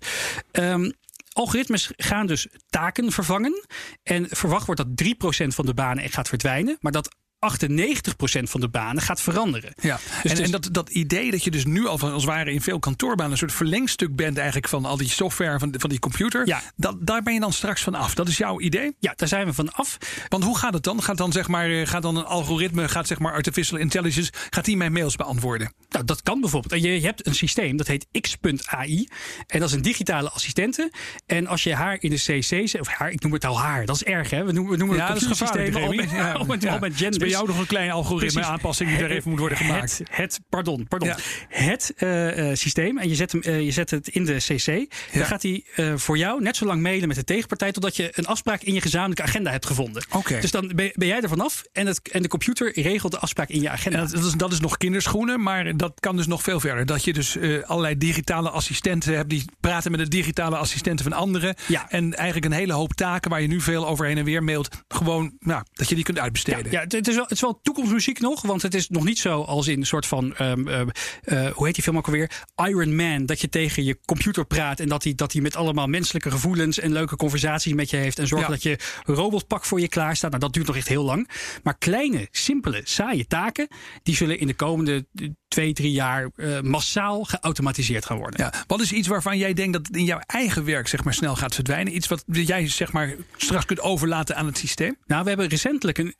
Um, 0.53 0.93
algoritmes 1.33 1.91
gaan 1.97 2.27
dus 2.27 2.47
taken 2.71 3.13
vervangen. 3.13 3.65
En 4.03 4.27
verwacht 4.31 4.67
wordt 4.67 4.81
dat 4.81 5.45
3% 5.45 5.47
van 5.47 5.67
de 5.67 5.75
banen 5.75 6.05
echt 6.05 6.15
gaat 6.15 6.29
verdwijnen. 6.29 6.77
Maar 6.81 6.93
dat 6.93 7.17
98% 7.41 8.43
van 8.43 8.61
de 8.61 8.69
banen 8.69 9.03
gaat 9.03 9.21
veranderen. 9.21 9.73
Ja, 9.81 9.99
dus 10.23 10.33
en, 10.33 10.45
en 10.45 10.51
dat, 10.51 10.69
dat 10.73 10.89
idee 10.89 11.31
dat 11.31 11.45
je 11.45 11.51
dus 11.51 11.65
nu 11.65 11.87
al 11.87 11.99
van, 11.99 12.13
als 12.13 12.25
ware 12.25 12.53
in 12.53 12.61
veel 12.61 12.79
kantoorbanen 12.79 13.33
een 13.33 13.39
soort 13.39 13.53
verlengstuk 13.53 14.17
bent 14.17 14.37
eigenlijk 14.37 14.69
van 14.69 14.85
al 14.85 14.97
die 14.97 15.09
software 15.09 15.59
van, 15.59 15.75
van 15.79 15.91
die 15.91 15.99
computer. 15.99 16.47
Ja. 16.47 16.63
Dat, 16.77 16.97
daar 17.07 17.23
ben 17.23 17.35
je 17.35 17.41
dan 17.41 17.53
straks 17.53 17.83
van 17.83 17.95
af. 17.95 18.15
Dat 18.15 18.29
is 18.29 18.37
jouw 18.37 18.61
idee? 18.61 18.97
Ja, 18.99 19.13
daar 19.17 19.29
zijn 19.29 19.47
we 19.47 19.53
van 19.53 19.73
af. 19.73 19.99
Want 20.29 20.45
hoe 20.45 20.59
gaat 20.59 20.73
het 20.73 20.83
dan? 20.83 21.03
Gaat 21.03 21.17
dan 21.17 21.33
zeg 21.33 21.49
maar, 21.49 21.87
gaat 21.87 22.03
dan 22.03 22.17
een 22.17 22.25
algoritme, 22.25 22.89
gaat 22.89 23.07
zeg 23.07 23.19
maar 23.19 23.33
artificial 23.33 23.79
intelligence, 23.79 24.33
gaat 24.51 24.65
die 24.65 24.77
mijn 24.77 24.93
mails 24.93 25.17
beantwoorden? 25.17 25.73
Nou, 25.89 26.05
dat 26.05 26.23
kan 26.23 26.41
bijvoorbeeld. 26.41 26.83
Je, 26.83 27.01
je 27.01 27.07
hebt 27.07 27.27
een 27.27 27.35
systeem 27.35 27.77
dat 27.77 27.87
heet 27.87 28.07
x.ai. 28.21 29.09
En 29.47 29.61
dat 29.61 29.69
is 29.69 29.75
een 29.75 29.83
digitale 29.83 30.31
assistente. 30.31 30.93
En 31.27 31.47
als 31.47 31.63
je 31.63 31.75
haar 31.75 31.97
in 32.01 32.11
de 32.11 32.17
CC 32.17 32.69
zet, 32.69 32.81
of 32.81 32.89
haar, 32.89 33.11
ik 33.11 33.23
noem 33.23 33.33
het 33.33 33.45
al 33.45 33.61
haar, 33.61 33.87
dat 33.87 33.97
is 33.97 34.05
erg 34.05 34.31
hè. 34.31 34.45
We 34.45 34.53
noemen, 34.53 34.73
we 34.73 34.79
noemen 34.79 34.97
ja, 34.97 35.13
het 35.13 35.37
systeem 35.37 35.77
al 35.77 35.93
met, 35.93 36.11
ja, 36.11 36.33
al 36.33 36.45
met, 36.45 36.67
al 36.67 36.79
met 36.79 36.97
gender 36.97 37.30
jou 37.31 37.47
nog 37.47 37.59
een 37.59 37.67
kleine 37.67 37.93
algoritme 37.93 38.45
aanpassing 38.45 38.91
die 38.91 38.99
er 38.99 39.11
even 39.11 39.31
moet 39.31 39.39
worden 39.39 39.59
gemaakt. 39.59 39.99
Het, 39.99 40.09
het 40.11 40.41
pardon, 40.49 40.89
pardon. 40.89 41.09
Ja. 41.09 41.17
Het 41.49 41.93
uh, 41.99 42.55
systeem 42.55 42.99
en 42.99 43.09
je 43.09 43.15
zet, 43.15 43.33
hem, 43.33 43.43
uh, 43.45 43.61
je 43.61 43.71
zet 43.71 43.91
het 43.91 44.09
in 44.09 44.25
de 44.25 44.37
CC. 44.37 44.67
Ja. 44.67 44.87
Dan 45.13 45.25
gaat 45.25 45.43
hij 45.43 45.65
uh, 45.77 45.97
voor 45.97 46.19
jou 46.19 46.43
net 46.43 46.57
zo 46.57 46.67
lang 46.67 46.83
mailen 46.83 47.09
met 47.09 47.17
de 47.17 47.25
tegenpartij 47.25 47.73
totdat 47.73 47.97
je 47.97 48.13
een 48.13 48.27
afspraak 48.27 48.63
in 48.63 48.75
je 48.75 48.81
gezamenlijke 48.81 49.23
agenda 49.23 49.51
hebt 49.51 49.67
gevonden. 49.67 50.05
Okay. 50.11 50.41
Dus 50.41 50.51
dan 50.51 50.73
ben, 50.75 50.91
ben 50.95 51.09
jij 51.09 51.21
er 51.21 51.29
vanaf 51.29 51.63
en, 51.73 51.87
het, 51.87 52.09
en 52.11 52.23
de 52.23 52.29
computer 52.29 52.81
regelt 52.81 53.13
de 53.13 53.19
afspraak 53.19 53.49
in 53.49 53.61
je 53.61 53.71
agenda. 53.71 53.99
Dat 53.99 54.25
is, 54.25 54.33
dat, 54.33 54.53
is, 54.53 54.61
nog 54.61 54.77
kinderschoenen, 54.77 55.43
maar 55.43 55.77
dat 55.77 56.01
kan 56.01 56.17
dus 56.17 56.27
nog 56.27 56.43
veel 56.43 56.61
verder. 56.61 56.87
Dat 56.87 57.05
je 57.05 57.13
dus 57.13 57.39
allerlei 57.65 57.99
digitale 57.99 58.51
assistenten 58.51 59.15
hebt 59.15 59.31
die 59.31 59.45
praten 59.61 59.91
met 59.91 60.01
de 60.01 60.09
digitale 60.09 60.57
assistenten 60.57 61.05
van 61.05 61.13
anderen. 61.13 61.55
Ja. 61.67 61.91
En 61.91 62.15
eigenlijk 62.15 62.53
een 62.53 62.59
hele 62.59 62.73
hoop 62.73 62.95
taken 62.95 63.31
waar 63.31 63.41
je 63.41 63.49
nu 63.49 63.61
veel 63.61 63.87
over 63.87 64.07
heen 64.07 64.19
en 64.19 64.25
weer 64.25 64.43
mailt, 64.43 64.69
gewoon 64.89 65.37
nou, 65.39 65.63
dat 65.73 65.89
je 65.89 65.95
die 65.95 66.05
kunt 66.05 66.19
uitbesteden. 66.19 66.73
Ja, 66.73 66.81
het, 66.89 67.09
is 67.09 67.20
wel, 67.21 67.29
het 67.29 67.33
is 67.33 67.41
wel 67.41 67.61
toekomstmuziek 67.63 68.21
nog, 68.21 68.43
want 68.43 68.63
het 68.63 68.75
is 68.75 68.89
nog 68.89 69.05
niet 69.05 69.19
zo 69.19 69.43
als 69.43 69.69
in 69.69 69.81
een 69.81 69.87
soort 69.87 70.07
van, 70.07 70.35
um, 70.41 70.69
uh, 70.69 70.81
uh, 71.25 71.51
hoe 71.51 71.67
heet 71.67 71.75
die 71.75 71.85
film 71.85 71.97
ook 71.97 72.07
alweer? 72.07 72.31
Iron 72.67 72.97
Man, 72.97 73.27
dat 73.27 73.41
je 73.41 73.49
tegen 73.49 73.85
je 73.85 73.99
computer 74.05 74.45
praat 74.45 74.81
en 74.81 74.89
dat 74.89 75.05
hij 75.05 75.15
dat 75.15 75.33
hij 75.33 75.43
met 75.43 75.57
allemaal 75.57 75.87
menselijke 75.87 76.31
gevoelens 76.31 76.79
en 76.79 76.93
leuke 76.93 77.17
conversaties 77.17 77.73
met 77.73 77.91
je 77.91 77.97
heeft 77.97 78.19
en 78.19 78.27
zorgt 78.27 78.45
ja. 78.45 78.51
dat 78.51 78.63
je 78.63 78.79
robotpak 79.05 79.65
voor 79.65 79.81
je 79.81 79.89
klaar 79.89 80.17
staat. 80.17 80.31
Nou, 80.31 80.43
dat 80.43 80.53
duurt 80.53 80.67
nog 80.67 80.77
echt 80.77 80.89
heel 80.89 81.05
lang. 81.05 81.31
Maar 81.63 81.79
kleine, 81.79 82.29
simpele, 82.31 82.81
saaie 82.85 83.27
taken, 83.27 83.69
die 84.03 84.17
zullen 84.17 84.39
in 84.39 84.47
de 84.47 84.55
komende 84.55 85.07
twee, 85.49 85.73
drie 85.73 85.93
jaar 85.93 86.31
uh, 86.37 86.61
massaal 86.61 87.25
geautomatiseerd 87.25 88.05
gaan 88.07 88.19
worden. 88.19 88.41
Ja. 88.41 88.65
Wat 88.67 88.81
is 88.81 88.93
iets 88.93 89.09
waarvan 89.09 89.39
jij 89.39 89.53
denkt 89.53 89.73
dat 89.73 89.97
in 89.97 90.05
jouw 90.05 90.21
eigen 90.27 90.65
werk 90.65 90.89
zeg 90.89 91.05
maar, 91.05 91.15
snel 91.15 91.37
gaat 91.37 91.55
verdwijnen? 91.55 91.95
Iets 91.95 92.09
wat 92.09 92.25
jij 92.27 92.69
zeg 92.69 92.93
maar, 92.93 93.15
straks 93.37 93.65
kunt 93.65 93.81
overlaten 93.81 94.37
aan 94.37 94.47
het 94.47 94.59
systeem? 94.59 94.97
Nou, 95.07 95.23
we 95.23 95.29
hebben 95.29 95.49
recentelijk 95.49 95.99
een 95.99 96.15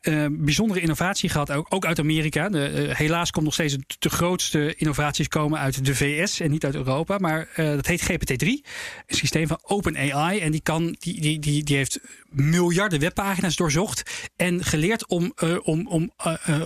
bijzondere 0.45 0.79
innovatie 0.79 0.90
gehad, 0.95 1.51
ook, 1.51 1.85
uit 1.85 1.99
Amerika. 1.99 2.49
De, 2.49 2.87
uh, 2.87 2.95
helaas 2.95 3.31
komt 3.31 3.45
nog 3.45 3.53
steeds 3.53 3.77
de, 3.99 4.09
grootste 4.09 4.75
innovaties 4.75 5.27
komen 5.27 5.59
uit 5.59 5.85
de 5.85 5.95
VS 5.95 6.39
en 6.39 6.51
niet 6.51 6.65
uit 6.65 6.75
Europa. 6.75 7.17
Maar 7.17 7.49
dat 7.55 7.85
heet 7.85 8.11
GPT-3, 8.11 8.47
een 8.47 8.63
systeem 9.07 9.47
van 9.47 9.59
OpenAI. 9.63 10.39
En 10.39 10.51
die, 10.51 10.61
kan, 10.61 10.95
die, 10.99 11.21
die, 11.21 11.39
die, 11.39 11.63
die 11.63 11.75
heeft 11.75 11.99
miljarden 12.29 12.99
webpagina's 12.99 13.55
doorzocht 13.55 14.29
en 14.35 14.63
geleerd 14.63 15.07
om, 15.07 15.33
om, 15.63 15.87
om, 15.87 16.11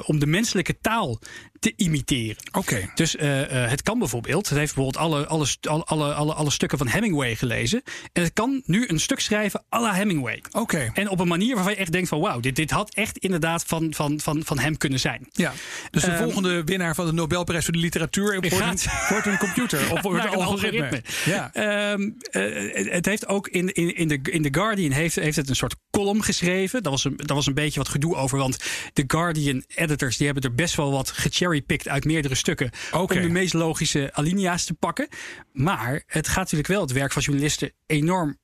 om 0.06 0.20
de 0.20 0.28
menselijke 0.28 0.80
taal 0.82 1.20
te 1.66 1.74
imiteren. 1.76 2.36
Oké. 2.48 2.58
Okay. 2.58 2.90
Dus 2.96 3.16
uh, 3.16 3.40
uh, 3.40 3.70
het 3.70 3.82
kan 3.82 4.00
bijvoorbeeld, 4.00 4.50
het 4.50 4.58
heeft 4.58 4.76
bijvoorbeeld 4.76 5.04
alle, 5.04 5.26
alle, 5.26 5.48
alle, 5.86 6.14
alle, 6.14 6.34
alle 6.34 6.52
stukken 6.52 6.78
van 6.78 6.88
Hemingway 6.88 7.36
gelezen. 7.36 7.82
En 8.14 8.24
het 8.24 8.34
kan 8.34 8.62
nu 8.66 8.88
een 8.88 9.00
stuk 9.00 9.20
schrijven 9.20 9.64
à 9.76 9.82
la 9.82 9.94
Hemingway. 9.94 10.44
Oké. 10.48 10.60
Okay. 10.60 10.92
En 10.94 11.10
op 11.10 11.20
een 11.20 11.28
manier 11.28 11.56
waarvan 11.56 11.74
je 11.74 11.80
echt 11.80 11.92
denkt 11.92 12.10
van 12.10 12.20
wauw, 12.20 12.40
dit, 12.40 12.56
dit 12.56 12.72
had 12.72 12.94
echt 12.94 13.18
inderdaad 13.18 13.64
van, 13.66 13.94
van, 13.94 14.20
van, 14.20 14.42
van 14.44 14.60
hem 14.60 14.78
kunnen 14.78 15.00
zijn. 15.00 15.28
Ja. 15.32 15.54
Dus 15.92 16.04
de 16.04 16.12
um, 16.12 16.18
volgende 16.18 16.64
winnaar 16.64 16.96
van 16.96 17.06
de 17.06 17.14
Nobelprijs 17.14 17.64
voor 17.64 17.74
de 17.74 17.80
literatuur 17.80 18.40
wordt, 18.40 18.56
gaat, 18.56 18.86
een, 18.86 18.92
wordt 19.10 19.26
een 19.26 19.38
computer 19.38 19.92
of 19.92 20.02
wordt 20.08 20.24
een 20.24 20.30
algoritme. 20.30 20.84
algoritme. 20.84 21.02
Ja. 21.26 21.92
Um, 21.92 22.18
uh, 22.32 22.92
het 22.92 23.06
heeft 23.06 23.28
ook 23.28 23.48
in, 23.48 23.74
in, 23.74 23.96
in, 23.96 24.08
de, 24.08 24.20
in 24.24 24.42
The 24.42 24.60
Guardian 24.60 24.92
heeft, 24.92 25.16
heeft 25.16 25.36
het 25.36 25.50
een 25.50 25.56
soort 25.56 25.76
column 25.90 26.24
geschreven. 26.24 26.84
Dat 26.84 26.92
was, 26.92 27.04
een, 27.04 27.14
dat 27.16 27.36
was 27.36 27.46
een 27.46 27.54
beetje 27.54 27.80
wat 27.80 27.90
gedoe 27.90 28.16
over, 28.16 28.38
want 28.38 28.58
de 28.94 29.04
Guardian 29.08 29.64
editors 29.68 30.18
die 30.18 30.26
hebben 30.26 30.44
er 30.44 30.56
best 30.56 30.76
wel 30.76 30.92
wat 30.92 31.12
gecherrypicked 31.56 31.88
uit 31.88 32.06
meerdere 32.06 32.36
stukken. 32.36 32.70
Okay. 32.92 33.18
Om 33.18 33.24
de 33.24 33.30
meest 33.30 33.54
logische 33.54 34.10
alinea's 34.14 34.66
te 34.66 34.74
pakken. 34.74 35.08
Maar 35.52 36.04
het 36.08 36.28
gaat 36.28 36.44
natuurlijk 36.44 36.68
wel 36.68 36.82
het 36.82 36.92
werk 36.92 37.12
van 37.12 37.22
journalisten 37.22 37.72
enorm 37.86 38.38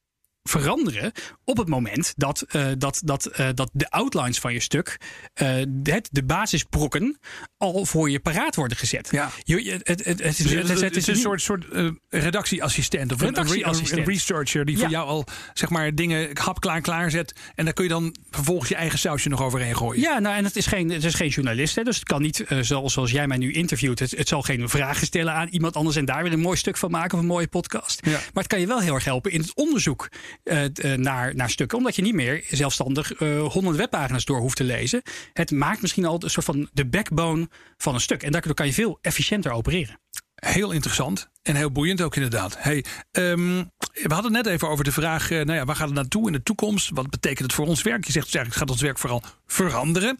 veranderen 0.43 1.11
op 1.43 1.57
het 1.57 1.67
moment 1.67 2.13
dat, 2.15 2.45
uh, 2.51 2.67
dat, 2.77 3.01
dat, 3.03 3.39
uh, 3.39 3.49
dat 3.53 3.69
de 3.73 3.89
outlines 3.89 4.39
van 4.39 4.53
je 4.53 4.59
stuk, 4.59 4.99
uh, 5.41 5.47
het, 5.83 6.09
de 6.11 6.23
basisbrokken, 6.23 7.19
al 7.57 7.85
voor 7.85 8.09
je 8.09 8.19
paraat 8.19 8.55
worden 8.55 8.77
gezet. 8.77 9.07
Ja. 9.11 9.31
Je, 9.43 9.71
het, 9.71 9.87
het, 9.87 10.05
het, 10.05 10.19
is, 10.19 10.37
dus 10.37 10.51
het, 10.51 10.67
het, 10.67 10.81
het 10.81 10.95
is 10.95 11.07
een 11.07 11.15
soort, 11.15 11.41
soort 11.41 11.65
redactieassistent 12.09 13.11
of 13.13 13.21
redactieassistent. 13.21 13.91
Een, 13.91 13.97
een, 13.97 14.05
researcher 14.05 14.65
die 14.65 14.75
ja. 14.75 14.81
voor 14.81 14.91
jou 14.91 15.07
al 15.07 15.25
zeg 15.53 15.69
maar 15.69 15.95
dingen 15.95 16.29
hapklaar 16.33 16.81
klaarzet 16.81 17.35
en 17.55 17.65
daar 17.65 17.73
kun 17.73 17.83
je 17.83 17.89
dan 17.89 18.15
vervolgens 18.29 18.69
je 18.69 18.75
eigen 18.75 18.99
sausje 18.99 19.29
nog 19.29 19.41
overheen 19.41 19.77
gooien. 19.77 20.01
Ja, 20.01 20.19
nou 20.19 20.35
en 20.35 20.43
het 20.43 20.55
is 20.55 20.65
geen, 20.65 20.89
het 20.89 21.03
is 21.03 21.13
geen 21.13 21.29
journalist, 21.29 21.75
hè, 21.75 21.83
dus 21.83 21.95
het 21.95 22.05
kan 22.05 22.21
niet 22.21 22.45
zoals, 22.61 22.93
zoals 22.93 23.11
jij 23.11 23.27
mij 23.27 23.37
nu 23.37 23.51
interviewt. 23.51 23.99
Het, 23.99 24.11
het 24.11 24.27
zal 24.27 24.41
geen 24.41 24.69
vragen 24.69 25.05
stellen 25.05 25.33
aan 25.33 25.47
iemand 25.47 25.75
anders 25.75 25.95
en 25.95 26.05
daar 26.05 26.23
weer 26.23 26.33
een 26.33 26.39
mooi 26.39 26.57
stuk 26.57 26.77
van 26.77 26.91
maken 26.91 27.13
of 27.13 27.19
een 27.19 27.29
mooie 27.29 27.47
podcast. 27.47 28.05
Ja. 28.05 28.11
Maar 28.11 28.43
het 28.43 28.47
kan 28.47 28.59
je 28.59 28.67
wel 28.67 28.79
heel 28.79 28.93
erg 28.93 29.05
helpen 29.05 29.31
in 29.31 29.39
het 29.39 29.55
onderzoek. 29.55 30.09
Uh, 30.43 30.95
naar, 30.95 31.35
naar 31.35 31.49
stukken. 31.49 31.77
Omdat 31.77 31.95
je 31.95 32.01
niet 32.01 32.13
meer 32.13 32.45
zelfstandig 32.49 33.11
honderd 33.17 33.73
uh, 33.75 33.79
webpagina's 33.79 34.25
door 34.25 34.39
hoeft 34.39 34.55
te 34.55 34.63
lezen. 34.63 35.01
Het 35.33 35.51
maakt 35.51 35.81
misschien 35.81 36.05
al 36.05 36.23
een 36.23 36.29
soort 36.29 36.45
van 36.45 36.69
de 36.73 36.85
backbone 36.85 37.49
van 37.77 37.93
een 37.93 38.01
stuk. 38.01 38.23
En 38.23 38.31
daardoor 38.31 38.53
kan 38.53 38.65
je 38.65 38.73
veel 38.73 38.99
efficiënter 39.01 39.51
opereren. 39.51 39.99
Heel 40.35 40.71
interessant 40.71 41.29
en 41.41 41.55
heel 41.55 41.71
boeiend 41.71 42.01
ook 42.01 42.15
inderdaad. 42.15 42.55
Hey, 42.57 42.85
um, 43.11 43.71
we 43.93 44.13
hadden 44.13 44.33
het 44.33 44.43
net 44.43 44.53
even 44.53 44.69
over 44.69 44.83
de 44.83 44.91
vraag, 44.91 45.31
uh, 45.31 45.43
nou 45.43 45.57
ja, 45.57 45.65
waar 45.65 45.75
gaat 45.75 45.87
het 45.87 45.95
naartoe 45.95 46.27
in 46.27 46.33
de 46.33 46.43
toekomst? 46.43 46.89
Wat 46.93 47.09
betekent 47.09 47.39
het 47.39 47.53
voor 47.53 47.67
ons 47.67 47.81
werk? 47.81 48.05
Je 48.05 48.11
zegt 48.11 48.25
dus 48.25 48.35
eigenlijk 48.35 48.65
gaat 48.65 48.75
ons 48.75 48.85
werk 48.85 48.99
vooral 48.99 49.23
veranderen. 49.45 50.17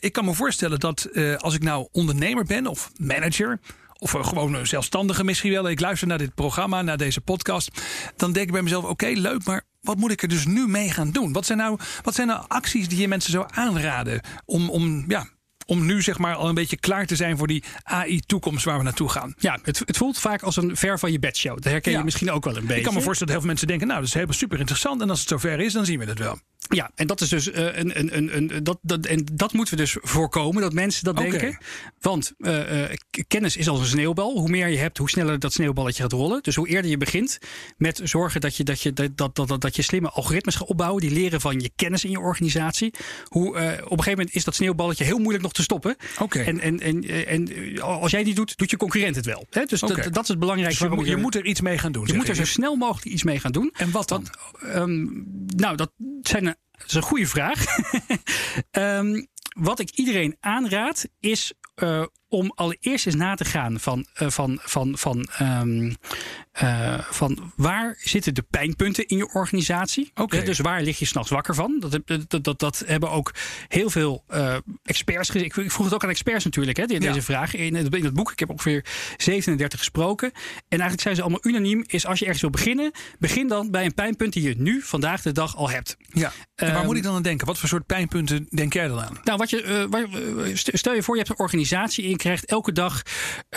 Ik 0.00 0.12
kan 0.12 0.24
me 0.24 0.34
voorstellen 0.34 0.80
dat 0.80 1.08
als 1.36 1.54
ik 1.54 1.62
nou 1.62 1.88
ondernemer 1.92 2.44
ben 2.44 2.66
of 2.66 2.90
manager 2.96 3.60
of 3.98 4.10
gewoon 4.10 4.66
zelfstandige 4.66 5.24
misschien 5.24 5.52
wel. 5.52 5.68
Ik 5.68 5.80
luister 5.80 6.08
naar 6.08 6.18
dit 6.18 6.34
programma, 6.34 6.82
naar 6.82 6.96
deze 6.96 7.20
podcast. 7.20 7.70
Dan 8.16 8.32
denk 8.32 8.46
ik 8.46 8.52
bij 8.52 8.62
mezelf: 8.62 8.82
oké, 8.82 8.92
okay, 8.92 9.14
leuk, 9.14 9.44
maar 9.44 9.62
wat 9.80 9.96
moet 9.96 10.10
ik 10.10 10.22
er 10.22 10.28
dus 10.28 10.46
nu 10.46 10.66
mee 10.66 10.90
gaan 10.90 11.10
doen? 11.10 11.32
Wat 11.32 11.46
zijn 11.46 11.58
nou, 11.58 11.78
wat 12.02 12.14
zijn 12.14 12.26
nou 12.26 12.44
acties 12.48 12.88
die 12.88 13.00
je 13.00 13.08
mensen 13.08 13.32
zou 13.32 13.46
aanraden 13.50 14.20
om, 14.44 14.70
om 14.70 15.04
ja, 15.08 15.28
om 15.66 15.86
nu 15.86 16.02
zeg 16.02 16.18
maar 16.18 16.34
al 16.34 16.48
een 16.48 16.54
beetje 16.54 16.76
klaar 16.76 17.06
te 17.06 17.16
zijn 17.16 17.38
voor 17.38 17.46
die 17.46 17.64
AI-toekomst 17.82 18.64
waar 18.64 18.78
we 18.78 18.84
naartoe 18.84 19.08
gaan. 19.08 19.34
Ja, 19.38 19.58
het, 19.62 19.78
het, 19.78 19.96
voelt 19.96 20.18
vaak 20.18 20.42
als 20.42 20.56
een 20.56 20.76
ver 20.76 20.98
van 20.98 21.12
je 21.12 21.18
bedshow. 21.18 21.54
Dat 21.54 21.64
herken 21.64 21.92
je 21.92 22.04
misschien 22.04 22.30
ook 22.30 22.44
wel 22.44 22.56
een 22.56 22.60
beetje. 22.60 22.76
Ik 22.76 22.84
kan 22.84 22.94
me 22.94 23.00
voorstellen 23.00 23.34
dat 23.34 23.42
heel 23.42 23.46
veel 23.46 23.48
mensen 23.48 23.66
denken, 23.66 23.86
nou, 23.86 23.98
dat 23.98 24.08
is 24.08 24.14
helemaal 24.14 24.36
super 24.36 24.58
interessant. 24.58 25.02
En 25.02 25.10
als 25.10 25.20
het 25.20 25.28
zover 25.28 25.60
is, 25.60 25.72
dan 25.72 25.84
zien 25.84 25.98
we 25.98 26.04
het 26.04 26.18
wel. 26.18 26.38
Ja, 26.58 26.90
en 26.94 27.06
dat 27.06 27.20
is 27.20 27.28
dus 27.28 27.48
uh, 27.48 27.54
een, 27.54 27.98
een, 27.98 28.16
een, 28.16 28.36
een, 28.36 28.64
dat, 28.64 28.78
dat, 28.82 29.06
en 29.06 29.26
dat 29.32 29.52
moeten 29.52 29.74
we 29.74 29.80
dus 29.80 29.96
voorkomen, 30.00 30.62
dat 30.62 30.72
mensen 30.72 31.04
dat 31.04 31.18
okay. 31.18 31.30
denken. 31.30 31.58
Want 32.00 32.32
uh, 32.38 32.82
uh, 32.82 32.88
kennis 33.28 33.56
is 33.56 33.68
als 33.68 33.80
een 33.80 33.86
sneeuwbal. 33.86 34.38
Hoe 34.38 34.48
meer 34.48 34.68
je 34.68 34.76
hebt, 34.76 34.98
hoe 34.98 35.10
sneller 35.10 35.38
dat 35.38 35.52
sneeuwballetje 35.52 36.02
gaat 36.02 36.12
rollen. 36.12 36.42
Dus 36.42 36.54
hoe 36.54 36.68
eerder 36.68 36.90
je 36.90 36.96
begint 36.96 37.38
met 37.76 38.00
zorgen 38.04 38.40
dat 38.40 38.56
je, 38.56 38.64
dat 38.64 38.82
je, 38.82 38.92
dat, 38.92 39.16
dat, 39.16 39.36
dat, 39.36 39.60
dat 39.60 39.76
je 39.76 39.82
slimme 39.82 40.10
algoritmes 40.10 40.54
gaat 40.54 40.68
opbouwen, 40.68 41.00
die 41.00 41.10
leren 41.10 41.40
van 41.40 41.60
je 41.60 41.70
kennis 41.76 42.04
in 42.04 42.10
je 42.10 42.20
organisatie. 42.20 42.94
Hoe, 43.24 43.48
op 43.48 43.58
een 43.58 43.88
gegeven 43.88 44.10
moment 44.10 44.34
is 44.34 44.44
dat 44.44 44.54
sneeuwballetje 44.54 45.04
heel 45.04 45.18
moeilijk 45.18 45.42
nog 45.42 45.52
te 45.52 45.62
stoppen. 45.62 45.96
Okay. 46.18 46.44
En, 46.44 46.60
en, 46.60 46.80
en, 46.80 47.26
en 47.26 47.80
als 47.80 48.10
jij 48.10 48.24
die 48.24 48.34
doet, 48.34 48.58
doet 48.58 48.70
je 48.70 48.76
concurrent 48.76 49.16
het 49.16 49.26
wel. 49.26 49.46
Hè? 49.50 49.64
Dus 49.64 49.82
okay. 49.82 50.04
dat, 50.04 50.14
dat 50.14 50.22
is 50.22 50.28
het 50.28 50.38
belangrijkste. 50.38 50.88
Dus 50.88 50.98
je, 51.04 51.10
je, 51.10 51.16
moet 51.16 51.34
er 51.34 51.44
iets 51.44 51.60
mee 51.60 51.78
gaan 51.78 51.92
doen. 51.92 52.06
Je 52.06 52.14
moet 52.14 52.28
er 52.28 52.34
zo 52.34 52.44
snel 52.44 52.76
mogelijk 52.76 53.06
iets 53.06 53.22
mee 53.22 53.40
gaan 53.40 53.52
doen. 53.52 53.70
En 53.76 53.90
wat 53.90 54.08
dan? 54.08 54.26
Want, 54.60 54.76
um, 54.76 55.24
nou, 55.56 55.76
dat 55.76 55.90
zijn 56.22 56.47
dat 56.78 56.86
is 56.86 56.94
een 56.94 57.02
goede 57.02 57.26
vraag. 57.26 57.64
um, 58.70 59.26
wat 59.68 59.78
ik 59.78 59.90
iedereen 59.90 60.36
aanraad 60.40 61.08
is 61.20 61.52
uh, 61.76 62.04
om 62.28 62.52
allereerst 62.54 63.06
eens 63.06 63.14
na 63.14 63.34
te 63.34 63.44
gaan 63.44 63.80
van, 63.80 64.06
uh, 64.22 64.28
van, 64.28 64.58
van, 64.62 64.98
van, 64.98 65.28
um, 65.40 65.96
uh, 66.62 66.98
van 67.00 67.52
waar 67.56 67.96
zitten 67.98 68.34
de 68.34 68.42
pijnpunten 68.42 69.06
in 69.06 69.16
je 69.16 69.32
organisatie. 69.32 70.10
Okay. 70.14 70.44
dus 70.44 70.58
waar 70.58 70.82
lig 70.82 70.98
je 70.98 71.04
s'nachts 71.04 71.30
wakker 71.30 71.54
van? 71.54 71.76
Dat, 71.80 72.00
dat, 72.28 72.44
dat, 72.44 72.58
dat 72.58 72.82
hebben 72.86 73.10
ook 73.10 73.34
heel 73.68 73.90
veel 73.90 74.24
experts 74.82 75.30
gezien. 75.30 75.46
Ik, 75.46 75.70
vroeg 75.70 75.84
het 75.84 75.94
ook 75.94 76.02
aan 76.02 76.10
experts 76.10 76.44
natuurlijk, 76.44 76.76
hè, 76.76 76.86
deze 76.86 77.04
ja. 77.04 77.22
vraag. 77.22 77.54
In 77.54 77.76
in 77.76 78.04
het 78.04 78.14
boek, 78.14 78.32
ik 78.32 78.38
heb 78.38 78.50
ongeveer 78.50 78.84
37 79.16 79.78
gesproken. 79.78 80.32
En 80.32 80.64
eigenlijk 80.68 81.00
zijn 81.00 81.14
ze 81.14 81.22
allemaal 81.22 81.40
unaniem, 81.42 81.84
is 81.86 82.06
als 82.06 82.18
je 82.18 82.24
ergens 82.24 82.42
wil 82.42 82.50
beginnen, 82.50 82.92
begin 83.18 83.48
dan 83.48 83.70
bij 83.70 83.84
een 83.84 83.94
pijnpunt 83.94 84.32
die 84.32 84.42
je 84.42 84.54
nu, 84.58 84.80
vandaag 84.82 85.22
de 85.22 85.32
dag, 85.32 85.56
al 85.56 85.70
hebt. 85.70 85.96
Ja. 86.08 86.32
En 86.54 86.72
waar 86.72 86.80
um, 86.80 86.86
moet 86.86 86.96
ik 86.96 87.02
dan 87.02 87.14
aan 87.14 87.22
denken? 87.22 87.46
Wat 87.46 87.58
voor 87.58 87.68
soort 87.68 87.86
pijnpunten 87.86 88.46
denk 88.50 88.72
jij 88.72 88.88
dan 88.88 89.00
aan? 89.00 89.18
Nou, 89.24 89.38
wat 89.38 89.50
je, 89.50 90.52
stel 90.54 90.94
je 90.94 91.02
voor, 91.02 91.14
je 91.14 91.20
hebt 91.20 91.32
een 91.38 91.44
organisatie 91.44 92.08
je 92.08 92.17
krijgt 92.18 92.44
elke 92.44 92.72
dag 92.72 93.02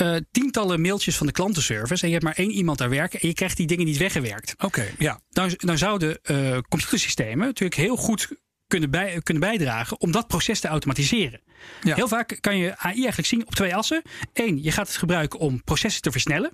uh, 0.02 0.16
tientallen 0.32 0.82
mailtjes 0.82 1.18
van 1.18 1.28
de 1.28 1.34
klantenservice. 1.34 2.02
En 2.02 2.08
je 2.08 2.14
hebt 2.14 2.26
maar 2.26 2.38
één 2.38 2.52
iemand 2.52 2.78
daar 2.78 2.90
werken 2.90 3.20
en 3.20 3.28
je 3.28 3.34
krijgt 3.34 3.58
die 3.58 3.68
dingen 3.68 3.86
niet 3.86 3.98
weggewerkt. 3.98 4.54
Oké, 4.54 4.66
okay, 4.66 4.94
ja. 4.98 5.20
Dan, 5.30 5.52
dan 5.58 5.78
zouden 5.78 6.20
uh, 6.24 6.58
computersystemen 6.70 7.46
natuurlijk 7.46 7.82
heel 7.82 7.96
goed 7.96 8.30
kunnen, 8.68 8.90
bij, 8.90 9.22
kunnen 9.24 9.44
bijdragen 9.44 10.00
om 10.00 10.12
dat 10.12 10.28
proces 10.28 10.60
te 10.60 10.68
automatiseren. 10.68 11.42
Ja. 11.84 11.96
Heel 11.96 12.08
vaak 12.08 12.38
kan 12.40 12.58
je 12.58 12.78
AI 12.78 12.94
eigenlijk 12.94 13.28
zien 13.28 13.48
op 13.48 13.56
twee 13.56 13.76
assen. 13.76 14.02
Eén, 14.34 14.64
je 14.64 14.72
gaat 14.72 14.88
het 14.88 14.98
gebruiken 14.98 15.40
om 15.40 15.64
processen 15.64 16.02
te 16.02 16.12
versnellen. 16.12 16.52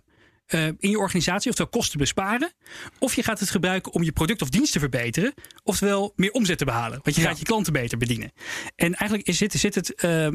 Uh, 0.53 0.65
in 0.65 0.89
je 0.89 0.99
organisatie, 0.99 1.49
oftewel 1.49 1.71
kosten 1.71 1.99
besparen. 1.99 2.51
Of 2.99 3.15
je 3.15 3.23
gaat 3.23 3.39
het 3.39 3.49
gebruiken 3.49 3.93
om 3.93 4.03
je 4.03 4.12
product 4.12 4.41
of 4.41 4.49
dienst 4.49 4.73
te 4.73 4.79
verbeteren. 4.79 5.33
Oftewel 5.63 6.13
meer 6.15 6.31
omzet 6.31 6.57
te 6.57 6.65
behalen. 6.65 6.99
Want 7.03 7.15
je 7.15 7.21
ja. 7.21 7.27
gaat 7.27 7.39
je 7.39 7.45
klanten 7.45 7.73
beter 7.73 7.97
bedienen. 7.97 8.31
En 8.75 8.93
eigenlijk 8.93 9.27
is, 9.27 9.38
zit, 9.38 9.53
zit, 9.53 9.75
het, 9.75 10.03
uh, 10.03 10.27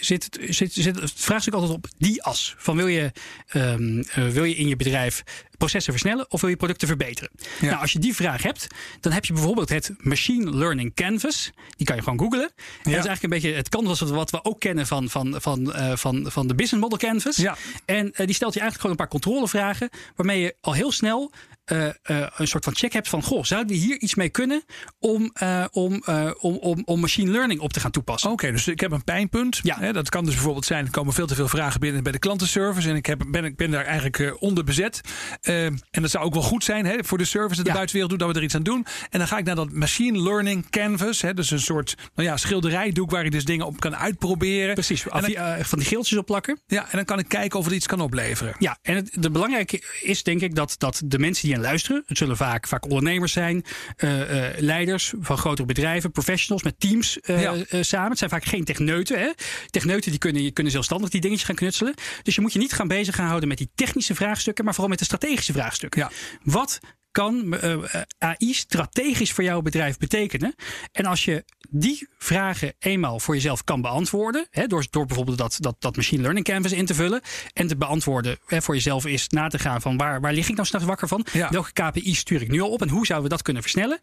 zit, 0.00 0.24
het, 0.24 0.38
zit, 0.48 0.72
zit 0.72 1.00
het 1.00 1.12
vraagstuk 1.14 1.54
altijd 1.54 1.72
op 1.72 1.86
die 1.98 2.22
as. 2.22 2.54
Van 2.58 2.76
wil 2.76 2.86
je, 2.86 3.12
um, 3.54 3.98
uh, 3.98 4.28
wil 4.28 4.44
je 4.44 4.54
in 4.54 4.68
je 4.68 4.76
bedrijf 4.76 5.22
processen 5.58 5.92
versnellen 5.92 6.30
of 6.30 6.40
wil 6.40 6.50
je 6.50 6.56
producten 6.56 6.88
verbeteren? 6.88 7.30
Ja. 7.60 7.66
Nou, 7.66 7.80
als 7.80 7.92
je 7.92 7.98
die 7.98 8.14
vraag 8.14 8.42
hebt, 8.42 8.66
dan 9.00 9.12
heb 9.12 9.24
je 9.24 9.32
bijvoorbeeld 9.32 9.68
het 9.68 9.94
Machine 9.98 10.56
Learning 10.56 10.94
Canvas. 10.94 11.50
Die 11.76 11.86
kan 11.86 11.96
je 11.96 12.02
gewoon 12.02 12.18
googlen. 12.18 12.50
Ja. 12.56 12.66
Dat 12.82 12.86
is 12.86 12.92
eigenlijk 12.92 13.22
een 13.22 13.28
beetje 13.28 13.52
het 13.52 13.68
canvas 13.68 14.00
wat 14.00 14.30
we 14.30 14.44
ook 14.44 14.60
kennen 14.60 14.86
van, 14.86 15.08
van, 15.10 15.34
van, 15.40 15.60
uh, 15.60 15.96
van, 15.96 16.26
van 16.30 16.46
de 16.46 16.54
Business 16.54 16.82
Model 16.82 16.98
Canvas. 17.10 17.36
Ja. 17.36 17.56
En 17.84 18.06
uh, 18.06 18.26
die 18.26 18.34
stelt 18.34 18.54
je 18.54 18.60
eigenlijk 18.60 18.74
gewoon 18.74 18.90
een 18.90 18.96
paar 18.96 19.08
controlevragen, 19.08 19.90
waarmee 20.16 20.40
je 20.40 20.54
al 20.60 20.72
heel 20.72 20.92
snel 20.92 21.32
uh, 21.72 21.84
uh, 21.84 22.26
een 22.36 22.48
soort 22.48 22.64
van 22.64 22.74
check 22.74 22.92
hebt 22.92 23.08
van: 23.08 23.22
goh, 23.22 23.44
zouden 23.44 23.76
we 23.76 23.82
hier 23.82 24.00
iets 24.00 24.14
mee 24.14 24.28
kunnen 24.28 24.62
om, 24.98 25.32
uh, 25.42 25.64
om, 25.70 26.02
om, 26.40 26.56
om, 26.56 26.82
om 26.84 27.00
machine 27.00 27.30
learning 27.30 27.60
op 27.60 27.72
te 27.72 27.80
gaan 27.80 27.90
toepassen? 27.90 28.30
Oké, 28.30 28.42
okay, 28.42 28.56
dus 28.56 28.68
ik 28.68 28.80
heb 28.80 28.92
een 28.92 29.04
pijnpunt. 29.04 29.60
Ja. 29.62 29.78
Hè, 29.78 29.92
dat 29.92 30.08
kan 30.08 30.24
dus 30.24 30.34
bijvoorbeeld 30.34 30.64
zijn: 30.64 30.84
er 30.84 30.90
komen 30.90 31.12
veel 31.12 31.26
te 31.26 31.34
veel 31.34 31.48
vragen 31.48 31.80
binnen 31.80 32.02
bij 32.02 32.12
de 32.12 32.18
klantenservice 32.18 32.88
en 32.88 32.96
ik 32.96 33.06
heb, 33.06 33.24
ben, 33.28 33.44
ik 33.44 33.56
ben 33.56 33.70
daar 33.70 33.84
eigenlijk 33.84 34.36
onder 34.38 34.64
bezet. 34.64 35.00
en 35.40 35.80
dat 35.90 36.10
zou 36.10 36.24
ook 36.24 36.34
wel 36.34 36.42
goed 36.42 36.64
zijn 36.64 36.86
hè, 36.86 37.04
voor 37.04 37.18
de 37.18 37.24
service 37.24 37.56
dat 37.56 37.64
de 37.64 37.70
ja. 37.70 37.76
buitenwereld 37.76 38.10
doet, 38.10 38.20
dat 38.20 38.32
we 38.32 38.38
er 38.38 38.44
iets 38.44 38.54
aan 38.54 38.62
doen. 38.62 38.86
En 39.10 39.18
dan 39.18 39.28
ga 39.28 39.38
ik 39.38 39.44
naar 39.44 39.54
dat 39.54 39.72
machine 39.72 40.22
learning 40.22 40.70
canvas, 40.70 41.22
hè, 41.22 41.34
dus 41.34 41.50
een 41.50 41.60
soort 41.60 41.94
nou 42.14 42.28
ja, 42.28 42.36
schilderijdoek 42.36 43.10
waar 43.10 43.24
ik 43.24 43.32
dus 43.32 43.44
dingen 43.44 43.66
op 43.66 43.80
kan 43.80 43.96
uitproberen. 43.96 44.74
Precies, 44.74 45.02
dan, 45.02 45.22
van 45.64 45.78
die 45.78 45.88
geeltjes 45.88 46.18
op 46.18 46.26
plakken. 46.26 46.60
Ja, 46.66 46.82
en 46.82 46.96
dan 46.96 47.04
kan 47.04 47.18
ik 47.18 47.28
kijken 47.28 47.58
of 47.58 47.64
het 47.64 47.74
iets 47.74 47.86
kan 47.86 48.00
opleveren. 48.00 48.54
Ja, 48.58 48.78
en 48.82 48.96
het 48.96 49.10
de 49.12 49.30
belangrijke 49.30 49.82
is 50.02 50.22
denk 50.22 50.40
ik 50.40 50.54
dat, 50.54 50.74
dat 50.78 51.02
de 51.04 51.18
mensen 51.18 51.48
die 51.48 51.55
luisteren. 51.60 52.02
Het 52.06 52.18
zullen 52.18 52.36
vaak, 52.36 52.66
vaak 52.66 52.84
ondernemers 52.84 53.32
zijn, 53.32 53.64
uh, 54.04 54.18
uh, 54.18 54.46
leiders 54.58 55.14
van 55.20 55.38
grotere 55.38 55.66
bedrijven, 55.66 56.10
professionals 56.10 56.62
met 56.62 56.80
teams 56.80 57.18
ja. 57.22 57.54
samen. 57.80 58.08
Het 58.08 58.18
zijn 58.18 58.30
vaak 58.30 58.44
geen 58.44 58.64
techneuten. 58.64 59.18
Hè? 59.18 59.30
Techneuten 59.70 60.10
die 60.10 60.20
kunnen, 60.20 60.52
kunnen 60.52 60.72
zelfstandig 60.72 61.10
die 61.10 61.20
dingetjes 61.20 61.46
gaan 61.46 61.56
knutselen. 61.56 61.94
Dus 62.22 62.34
je 62.34 62.40
moet 62.40 62.52
je 62.52 62.58
niet 62.58 62.72
gaan 62.72 62.88
bezig 62.88 63.14
gaan 63.14 63.26
houden 63.26 63.48
met 63.48 63.58
die 63.58 63.70
technische 63.74 64.14
vraagstukken, 64.14 64.64
maar 64.64 64.72
vooral 64.72 64.90
met 64.90 64.98
de 64.98 65.04
strategische 65.04 65.52
vraagstukken. 65.52 66.00
Ja. 66.00 66.10
Wat 66.42 66.80
kan 67.16 67.54
uh, 67.64 68.02
AI 68.18 68.54
strategisch 68.54 69.32
voor 69.32 69.44
jouw 69.44 69.62
bedrijf 69.62 69.98
betekenen? 69.98 70.54
En 70.92 71.04
als 71.04 71.24
je 71.24 71.44
die 71.70 72.08
vragen 72.18 72.74
eenmaal 72.78 73.20
voor 73.20 73.34
jezelf 73.34 73.64
kan 73.64 73.80
beantwoorden, 73.80 74.46
hè, 74.50 74.66
door, 74.66 74.86
door 74.90 75.06
bijvoorbeeld 75.06 75.38
dat, 75.38 75.56
dat, 75.60 75.76
dat 75.78 75.96
machine 75.96 76.22
learning 76.22 76.46
canvas 76.46 76.72
in 76.72 76.86
te 76.86 76.94
vullen 76.94 77.20
en 77.52 77.66
te 77.66 77.76
beantwoorden 77.76 78.38
hè, 78.46 78.62
voor 78.62 78.74
jezelf 78.74 79.06
is 79.06 79.28
na 79.28 79.48
te 79.48 79.58
gaan 79.58 79.80
van 79.80 79.96
waar, 79.96 80.20
waar 80.20 80.32
lig 80.32 80.48
ik 80.48 80.54
nou 80.54 80.66
s'nachts 80.66 80.86
wakker 80.86 81.08
van? 81.08 81.26
Ja. 81.32 81.50
Welke 81.50 81.72
KPI 81.72 82.14
stuur 82.14 82.42
ik 82.42 82.50
nu 82.50 82.60
al 82.60 82.70
op 82.70 82.82
en 82.82 82.88
hoe 82.88 83.06
zouden 83.06 83.28
we 83.28 83.34
dat 83.34 83.44
kunnen 83.44 83.62
versnellen? 83.62 84.00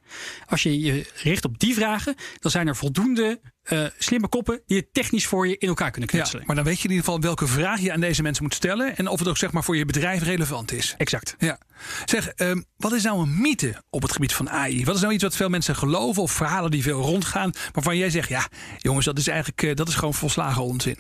Als 0.47 0.63
je 0.63 0.80
je 0.80 1.12
richt 1.15 1.45
op 1.45 1.60
die 1.60 1.73
vragen, 1.73 2.15
dan 2.39 2.52
zijn 2.52 2.67
er 2.67 2.76
voldoende 2.76 3.39
uh, 3.71 3.86
slimme 3.97 4.28
koppen 4.28 4.62
die 4.65 4.78
het 4.78 4.93
technisch 4.93 5.28
voor 5.28 5.47
je 5.47 5.58
in 5.58 5.67
elkaar 5.67 5.91
kunnen 5.91 6.10
knutselen. 6.10 6.39
Ja, 6.39 6.47
maar 6.47 6.56
dan 6.56 6.65
weet 6.65 6.78
je 6.78 6.84
in 6.84 6.89
ieder 6.89 7.06
geval 7.06 7.21
welke 7.21 7.47
vraag 7.47 7.80
je 7.80 7.91
aan 7.91 7.99
deze 7.99 8.21
mensen 8.21 8.43
moet 8.43 8.54
stellen 8.54 8.97
en 8.97 9.08
of 9.08 9.19
het 9.19 9.28
ook 9.28 9.38
zeg 9.38 9.52
maar 9.52 9.63
voor 9.63 9.78
je 9.78 9.86
bedrijf 9.86 10.23
relevant 10.23 10.71
is. 10.71 10.95
Exact. 10.97 11.36
Ja. 11.38 11.60
Zeg, 12.06 12.32
um, 12.36 12.65
wat 12.78 12.91
is 12.93 13.04
nou 13.04 13.21
een 13.21 13.41
mythe 13.41 13.84
op 13.89 14.02
het 14.02 14.12
gebied 14.12 14.34
van 14.34 14.49
AI? 14.49 14.86
Wat 14.86 14.95
is 14.95 15.02
nou 15.02 15.13
iets 15.13 15.23
wat 15.23 15.36
veel 15.36 15.49
mensen 15.49 15.76
geloven 15.76 16.21
of 16.21 16.32
verhalen 16.32 16.71
die 16.71 16.84
veel 16.84 17.02
rondgaan, 17.02 17.52
waarvan 17.71 17.97
jij 17.97 18.10
zegt, 18.10 18.30
ja, 18.30 18.47
jongens, 18.78 19.06
dat 19.06 19.17
is 19.17 19.28
eigenlijk 19.28 19.62
uh, 19.62 19.76
dat 19.76 19.88
is 19.88 19.95
gewoon 19.95 20.13
volslagen 20.13 20.63
onzin. 20.63 20.97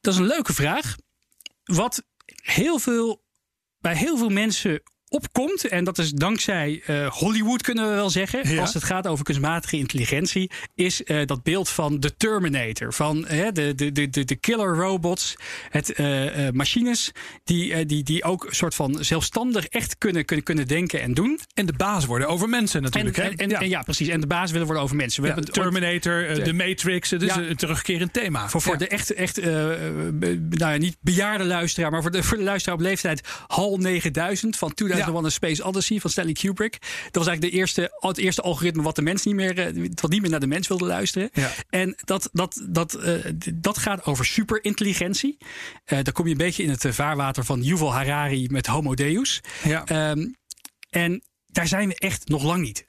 Dat 0.00 0.12
is 0.12 0.18
een 0.18 0.26
leuke 0.26 0.52
vraag. 0.52 0.96
Wat 1.64 2.02
heel 2.42 2.78
veel 2.78 3.22
bij 3.80 3.96
heel 3.96 4.16
veel 4.16 4.28
mensen 4.28 4.82
opkomt. 5.12 5.68
En 5.68 5.84
dat 5.84 5.98
is 5.98 6.10
dankzij 6.10 6.82
uh, 6.86 7.06
Hollywood, 7.06 7.62
kunnen 7.62 7.88
we 7.88 7.94
wel 7.94 8.10
zeggen. 8.10 8.48
Ja. 8.48 8.60
Als 8.60 8.74
het 8.74 8.84
gaat 8.84 9.06
over 9.06 9.24
kunstmatige 9.24 9.76
intelligentie. 9.76 10.50
Is 10.74 11.02
uh, 11.04 11.26
dat 11.26 11.42
beeld 11.42 11.68
van 11.68 12.00
de 12.00 12.16
Terminator. 12.16 12.92
Van 12.92 13.26
uh, 13.30 13.46
de, 13.52 13.74
de, 13.74 13.92
de, 13.92 14.24
de 14.24 14.36
killer 14.36 14.74
robots. 14.74 15.36
Het 15.68 15.98
machines 16.52 17.12
die, 17.44 17.86
die, 17.86 18.02
die 18.02 18.24
ook 18.24 18.44
een 18.44 18.54
soort 18.54 18.74
van 18.74 19.04
zelfstandig 19.04 19.66
echt 19.66 19.98
kunnen, 19.98 20.24
kunnen, 20.24 20.44
kunnen 20.44 20.68
denken 20.68 21.00
en 21.00 21.14
doen. 21.14 21.40
En 21.54 21.66
de 21.66 21.72
baas 21.72 22.04
worden 22.04 22.28
over 22.28 22.48
mensen 22.48 22.82
natuurlijk. 22.82 23.16
En, 23.16 23.22
hè? 23.22 23.28
en, 23.30 23.36
en, 23.36 23.48
ja. 23.48 23.60
en 23.60 23.68
ja. 23.68 23.82
precies. 23.82 24.08
En 24.08 24.20
de 24.20 24.26
baas 24.26 24.50
willen 24.50 24.66
worden 24.66 24.84
over 24.84 24.96
mensen. 24.96 25.22
We 25.22 25.28
ja, 25.28 25.34
hebben 25.34 25.52
Terminator, 25.52 26.44
de, 26.44 26.52
Matrix. 26.52 27.10
Het 27.10 27.22
is 27.22 27.34
een 27.34 27.56
terugkerend 27.56 28.12
thema. 28.12 28.48
Voor, 28.48 28.60
voor 28.60 28.78
de 28.78 28.88
echt, 28.88 29.12
echt 29.12 29.42
nou 29.42 30.72
ja, 30.72 30.76
niet 30.76 30.96
bejaarde 31.00 31.44
luisteraar. 31.44 31.90
Maar 31.90 32.02
voor 32.02 32.10
de, 32.10 32.22
voor 32.22 32.36
de 32.36 32.44
luisteraar 32.44 32.78
op 32.78 32.84
leeftijd 32.84 33.28
HAL 33.46 33.76
9000 33.76 34.56
van 34.56 34.74
2000 34.74 35.01
ja. 35.06 35.12
One 35.12 35.30
Space 35.30 35.64
Odyssey 35.64 35.98
van 35.98 36.10
Stanley 36.10 36.32
Kubrick. 36.32 36.78
Dat 36.80 37.14
was 37.14 37.26
eigenlijk 37.26 37.54
de 37.54 37.60
eerste, 37.60 37.96
het 37.98 38.18
eerste 38.18 38.42
algoritme 38.42 38.82
wat 38.82 38.96
de 38.96 39.02
mens 39.02 39.24
niet 39.24 39.34
meer, 39.34 39.72
wat 40.00 40.10
niet 40.10 40.20
meer 40.20 40.30
naar 40.30 40.40
de 40.40 40.46
mens 40.46 40.68
wilde 40.68 40.84
luisteren. 40.86 41.30
Ja. 41.32 41.50
En 41.68 41.96
dat, 42.04 42.28
dat, 42.32 42.64
dat, 42.68 42.98
uh, 43.04 43.24
dat 43.54 43.78
gaat 43.78 44.04
over 44.04 44.24
superintelligentie. 44.24 45.36
Uh, 45.38 45.98
dan 46.02 46.12
kom 46.12 46.24
je 46.24 46.30
een 46.30 46.36
beetje 46.36 46.62
in 46.62 46.70
het 46.70 46.86
vaarwater 46.88 47.44
van 47.44 47.62
Yuval 47.62 47.92
Harari 47.92 48.48
met 48.50 48.66
Homo 48.66 48.94
Deus. 48.94 49.40
Ja. 49.64 50.10
Um, 50.10 50.36
en 50.90 51.22
daar 51.46 51.66
zijn 51.66 51.88
we 51.88 51.94
echt 51.98 52.28
nog 52.28 52.42
lang 52.42 52.62
niet. 52.62 52.84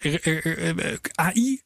AI 1.15 1.61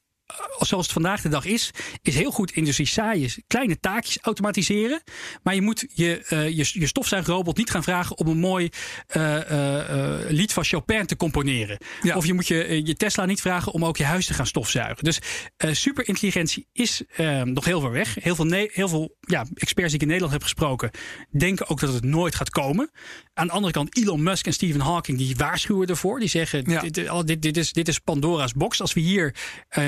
zoals 0.60 0.84
het 0.84 0.94
vandaag 0.94 1.22
de 1.22 1.30
dag 1.30 1.46
is, 1.46 1.72
is 2.02 2.16
heel 2.16 2.32
goed 2.32 2.52
in 2.52 2.64
dus 2.64 2.76
die 2.76 2.86
saaie 2.86 3.44
kleine 3.48 3.80
taakjes 3.80 4.18
automatiseren. 4.22 5.02
Maar 5.44 5.56
je 5.56 5.62
moet 5.62 5.86
je, 5.94 6.26
uh, 6.30 6.50
je, 6.50 6.70
je 6.80 6.88
stofzuigrobot 6.88 7.58
niet 7.58 7.70
gaan 7.70 7.84
vragen 7.84 8.18
om 8.18 8.28
een 8.28 8.38
mooi 8.38 8.70
uh, 9.16 9.52
uh, 9.52 10.20
lied 10.28 10.54
van 10.54 10.64
Chopin 10.64 11.06
te 11.06 11.16
componeren. 11.16 11.78
Ja. 12.02 12.16
Of 12.16 12.26
je 12.26 12.34
moet 12.34 12.48
je, 12.48 12.86
je 12.86 12.96
Tesla 12.96 13.26
niet 13.26 13.42
vragen 13.42 13.72
om 13.72 13.86
ook 13.86 13.98
je 13.98 14.04
huis 14.04 14.26
te 14.26 14.34
gaan 14.34 14.48
stofzuigen. 14.48 15.04
Dus 15.04 15.20
superintelligentie 15.58 16.68
is 16.74 17.04
nog 17.44 17.66
heel 17.66 17.80
ver 17.80 17.92
weg. 17.92 18.16
Heel 18.20 18.36
veel, 18.36 18.52
heel 18.52 18.88
veel 18.88 19.16
ja, 19.20 19.46
experts 19.54 19.92
die 19.92 19.96
ik 19.96 20.02
in 20.02 20.08
Nederland 20.08 20.34
heb 20.34 20.44
gesproken, 20.44 20.92
denken 21.38 21.70
ook 21.70 21.80
dat 21.80 21.94
het 21.94 22.04
nooit 22.04 22.36
gaat 22.36 22.50
komen. 22.50 22.92
Aan 23.38 23.48
de 23.48 23.54
andere 23.54 23.74
kant, 23.74 23.98
Elon 23.98 24.24
Musk 24.24 24.46
en 24.46 24.54
Stephen 24.54 24.82
Hawking, 24.82 25.18
die 25.18 25.36
waarschuwen 25.36 25.88
ervoor. 25.88 26.20
Die 26.20 26.30
zeggen, 26.30 26.64
ja. 26.70 26.82
dit, 26.82 26.94
dit, 27.26 27.42
dit, 27.42 27.58
is, 27.58 27.74
dit 27.74 27.88
is 27.88 28.00
Pandora's 28.00 28.54
box. 28.54 28.82
Als 28.82 28.94
we 28.94 29.00
hier 29.00 29.36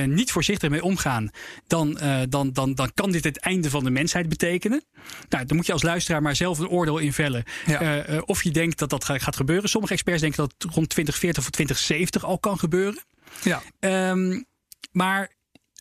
niet 0.05 0.31
voorzichtig 0.31 0.69
mee 0.69 0.83
omgaan, 0.83 1.29
dan, 1.67 1.99
uh, 2.03 2.21
dan, 2.29 2.53
dan, 2.53 2.75
dan 2.75 2.91
kan 2.93 3.11
dit 3.11 3.23
het 3.23 3.39
einde 3.39 3.69
van 3.69 3.83
de 3.83 3.89
mensheid 3.89 4.29
betekenen. 4.29 4.83
Nou, 5.29 5.45
dan 5.45 5.57
moet 5.57 5.65
je 5.65 5.73
als 5.73 5.83
luisteraar 5.83 6.21
maar 6.21 6.35
zelf 6.35 6.59
een 6.59 6.69
oordeel 6.69 6.97
invellen. 6.97 7.43
Ja. 7.65 8.09
Uh, 8.09 8.21
of 8.25 8.43
je 8.43 8.51
denkt 8.51 8.79
dat 8.79 8.89
dat 8.89 9.03
gaat 9.05 9.35
gebeuren. 9.35 9.69
Sommige 9.69 9.93
experts 9.93 10.21
denken 10.21 10.39
dat 10.39 10.53
het 10.57 10.73
rond 10.73 10.89
2040 10.89 11.43
of 11.43 11.49
2070 11.49 12.23
al 12.23 12.39
kan 12.39 12.59
gebeuren. 12.59 13.01
Ja. 13.43 13.61
Um, 14.11 14.45
maar 14.91 15.31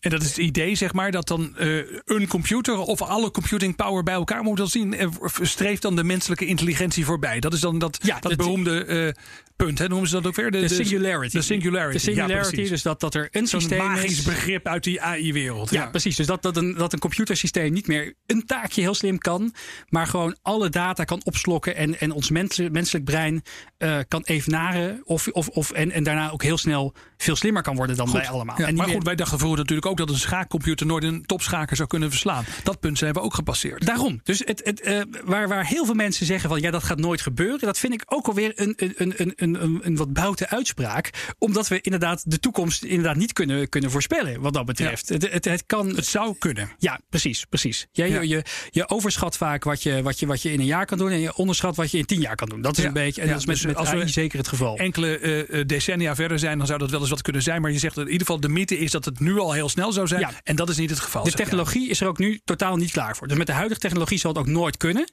En 0.00 0.10
dat 0.10 0.22
is 0.22 0.28
het 0.28 0.36
idee, 0.36 0.74
zeg 0.74 0.92
maar, 0.92 1.10
dat 1.10 1.28
dan 1.28 1.54
uh, 1.58 1.82
een 2.04 2.26
computer 2.28 2.76
of 2.76 3.02
alle 3.02 3.30
computing 3.30 3.76
power 3.76 4.02
bij 4.02 4.14
elkaar 4.14 4.42
moet 4.42 4.56
dan 4.56 4.68
zien. 4.68 4.96
streeft 5.40 5.82
dan 5.82 5.96
de 5.96 6.04
menselijke 6.04 6.46
intelligentie 6.46 7.04
voorbij. 7.04 7.40
Dat 7.40 7.52
is 7.52 7.60
dan 7.60 7.78
dat, 7.78 7.98
ja, 8.02 8.20
dat 8.20 8.36
beroemde 8.36 8.86
uh, 8.86 9.24
punt, 9.56 9.78
hè, 9.78 9.88
noemen 9.88 10.08
ze 10.08 10.14
dat 10.14 10.26
ook 10.26 10.34
weer? 10.34 10.50
De, 10.50 10.60
de 10.60 10.68
singularity. 10.68 11.36
De 11.36 11.42
singularity. 11.42 11.92
De 11.92 11.98
singularity, 11.98 12.60
ja, 12.60 12.68
dus 12.68 12.82
dat, 12.82 13.00
dat 13.00 13.14
er 13.14 13.28
een 13.30 13.46
systeem 13.46 13.78
magisch 13.78 14.22
begrip 14.22 14.66
uit 14.66 14.84
die 14.84 15.02
AI-wereld. 15.02 15.70
Ja, 15.70 15.86
precies. 15.86 16.16
Dus 16.16 16.26
dat, 16.26 16.42
dat, 16.42 16.56
een, 16.56 16.74
dat 16.74 16.92
een 16.92 16.98
computersysteem 16.98 17.72
niet 17.72 17.86
meer 17.86 18.14
een 18.26 18.46
taakje 18.46 18.80
heel 18.80 18.94
slim 18.94 19.18
kan, 19.18 19.54
maar 19.88 20.06
gewoon 20.06 20.36
alle 20.42 20.68
data 20.68 21.04
kan 21.04 21.20
opslokken 21.24 21.76
en, 21.76 22.00
en 22.00 22.10
ons 22.12 22.30
menselijk 22.30 23.04
brein 23.04 23.42
uh, 23.78 23.98
kan 24.08 24.22
evenaren 24.24 25.00
of, 25.04 25.28
of, 25.28 25.48
of, 25.48 25.70
en, 25.70 25.90
en 25.90 26.02
daarna 26.02 26.30
ook 26.30 26.42
heel 26.42 26.58
snel 26.58 26.94
veel 27.16 27.36
slimmer 27.36 27.62
kan 27.62 27.76
worden 27.76 27.96
dan 27.96 28.12
wij 28.12 28.28
allemaal. 28.28 28.56
en 28.56 28.74
maar 28.74 28.88
goed, 28.88 29.04
wij 29.04 29.14
dachten 29.14 29.38
vroeger 29.38 29.58
natuurlijk 29.58 29.86
ook 29.88 29.96
dat 29.96 30.08
een 30.08 30.18
schaakcomputer 30.18 30.86
nooit 30.86 31.04
een 31.04 31.26
topschaker 31.26 31.76
zou 31.76 31.88
kunnen 31.88 32.10
verslaan. 32.10 32.44
Dat 32.62 32.80
punt 32.80 32.98
zijn 32.98 33.12
we 33.12 33.20
ook 33.20 33.34
gepasseerd. 33.34 33.86
Daarom. 33.86 34.20
Dus 34.22 34.42
het, 34.44 34.60
het, 34.64 34.86
uh, 34.86 35.00
waar, 35.24 35.48
waar 35.48 35.66
heel 35.66 35.84
veel 35.84 35.94
mensen 35.94 36.26
zeggen 36.26 36.48
van 36.48 36.60
ja, 36.60 36.70
dat 36.70 36.82
gaat 36.82 36.98
nooit 36.98 37.20
gebeuren, 37.20 37.58
dat 37.58 37.78
vind 37.78 37.92
ik 37.92 38.02
ook 38.06 38.26
alweer 38.26 38.52
een, 38.54 38.74
een, 38.76 38.94
een, 38.96 39.32
een, 39.36 39.62
een, 39.62 39.80
een 39.82 39.96
wat 39.96 40.12
boute 40.12 40.48
uitspraak. 40.48 41.10
Omdat 41.38 41.68
we 41.68 41.80
inderdaad 41.80 42.30
de 42.30 42.38
toekomst 42.38 42.84
inderdaad 42.84 43.16
niet 43.16 43.32
kunnen, 43.32 43.68
kunnen 43.68 43.90
voorspellen 43.90 44.40
wat 44.40 44.52
dat 44.52 44.64
betreft. 44.64 45.08
Het, 45.08 45.32
het, 45.32 45.44
het, 45.44 45.66
kan, 45.66 45.88
het 45.96 46.06
zou 46.06 46.34
kunnen. 46.38 46.70
Ja, 46.78 47.00
precies. 47.08 47.44
precies. 47.44 47.86
Ja, 47.92 48.04
je, 48.04 48.44
je, 48.70 48.88
overschat 48.88 49.36
vaak 49.36 49.64
wat 49.64 49.82
je, 49.82 50.02
wat, 50.02 50.18
je, 50.18 50.26
wat 50.26 50.42
je 50.42 50.52
in 50.52 50.60
een 50.60 50.66
jaar 50.66 50.86
kan 50.86 50.98
doen 50.98 51.10
en 51.10 51.20
je 51.20 51.34
onderschat 51.34 51.76
wat 51.76 51.90
je 51.90 51.98
in 51.98 52.04
tien 52.04 52.20
jaar 52.20 52.36
kan 52.36 52.48
doen. 52.48 52.60
Dat 52.60 52.78
is 52.78 52.84
een 52.84 52.92
beetje, 52.92 53.22
en 53.22 53.28
dat 53.28 53.38
is 53.38 53.46
met, 53.46 53.56
dus 53.56 53.66
met 53.66 53.76
als 53.76 53.90
we 53.90 54.08
zeker 54.08 54.38
het 54.38 54.48
geval. 54.48 54.76
Enkele 54.76 55.20
uh, 55.20 55.64
decennia 55.66 56.14
verder 56.14 56.38
zijn, 56.38 56.58
dan 56.58 56.66
zou 56.66 56.78
dat 56.78 56.90
wel 56.90 57.00
eens 57.00 57.10
wat 57.10 57.22
kunnen 57.22 57.42
zijn. 57.42 57.62
Maar 57.62 57.72
je 57.72 57.78
zegt 57.78 57.94
dat 57.94 58.04
in 58.04 58.12
ieder 58.12 58.26
geval 58.26 58.40
de 58.40 58.48
mythe 58.48 58.78
is 58.78 58.90
dat 58.90 59.04
het 59.04 59.20
nu 59.20 59.38
al 59.38 59.52
heel 59.52 59.68
snel 59.68 59.77
zou 59.92 60.06
zijn. 60.06 60.28
En 60.42 60.56
dat 60.56 60.68
is 60.68 60.76
niet 60.76 60.90
het 60.90 61.00
geval. 61.00 61.24
De 61.24 61.32
technologie 61.32 61.88
is 61.88 62.00
er 62.00 62.08
ook 62.08 62.18
nu 62.18 62.40
totaal 62.44 62.76
niet 62.76 62.90
klaar 62.90 63.16
voor. 63.16 63.28
Dus 63.28 63.36
met 63.36 63.46
de 63.46 63.52
huidige 63.52 63.80
technologie 63.80 64.18
zal 64.18 64.30
het 64.30 64.40
ook 64.40 64.46
nooit 64.46 64.76
kunnen. 64.76 65.06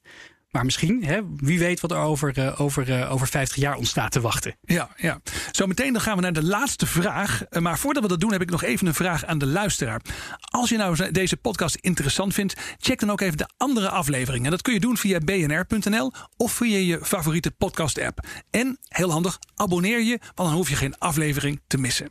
Maar 0.56 0.66
misschien, 0.66 1.04
hè, 1.04 1.20
wie 1.36 1.60
weet 1.60 1.80
wat 1.80 1.92
er 1.92 1.98
over, 1.98 2.38
uh, 2.38 2.62
over, 2.62 2.90
uh, 2.90 3.12
over 3.12 3.28
50 3.28 3.58
jaar 3.58 3.76
ontstaat 3.76 4.12
te 4.12 4.22
wachten. 4.22 4.56
Ja, 4.62 4.90
ja. 4.98 5.22
Zo 5.52 5.68
meteen 5.68 5.94
dan 5.94 6.02
gaan 6.02 6.16
we 6.16 6.22
naar 6.22 6.34
de 6.34 6.44
laatste 6.44 6.86
vraag. 6.86 7.44
Uh, 7.50 7.62
maar 7.62 7.80
voordat 7.80 8.04
we 8.04 8.10
dat 8.10 8.20
doen, 8.20 8.32
heb 8.32 8.42
ik 8.42 8.50
nog 8.50 8.64
even 8.64 8.88
een 8.88 8.94
vraag 8.94 9.26
aan 9.26 9.38
de 9.38 9.46
luisteraar. 9.46 10.02
Als 10.40 10.70
je 10.70 10.78
nou 10.78 11.12
deze 11.12 11.38
podcast 11.38 11.76
interessant 11.76 12.34
vindt, 12.34 12.54
check 12.78 13.00
dan 13.00 13.12
ook 13.12 13.22
even 13.22 13.38
de 13.38 13.50
andere 13.58 13.90
afleveringen. 13.90 14.52
Dat 14.52 14.62
kun 14.62 14.74
je 14.74 14.80
doen 14.80 14.98
via 14.98 15.20
bnr.nl 15.20 16.12
of 16.38 16.52
via 16.52 16.78
je 16.78 17.00
favoriete 17.02 17.52
podcast-app. 17.52 18.28
En 18.50 18.78
heel 18.88 19.12
handig, 19.12 19.40
abonneer 19.56 20.02
je, 20.02 20.20
want 20.36 20.50
dan 20.50 20.58
hoef 20.58 20.70
je 20.70 20.76
geen 20.76 20.98
aflevering 20.98 21.62
te 21.68 21.78
missen. 21.78 22.08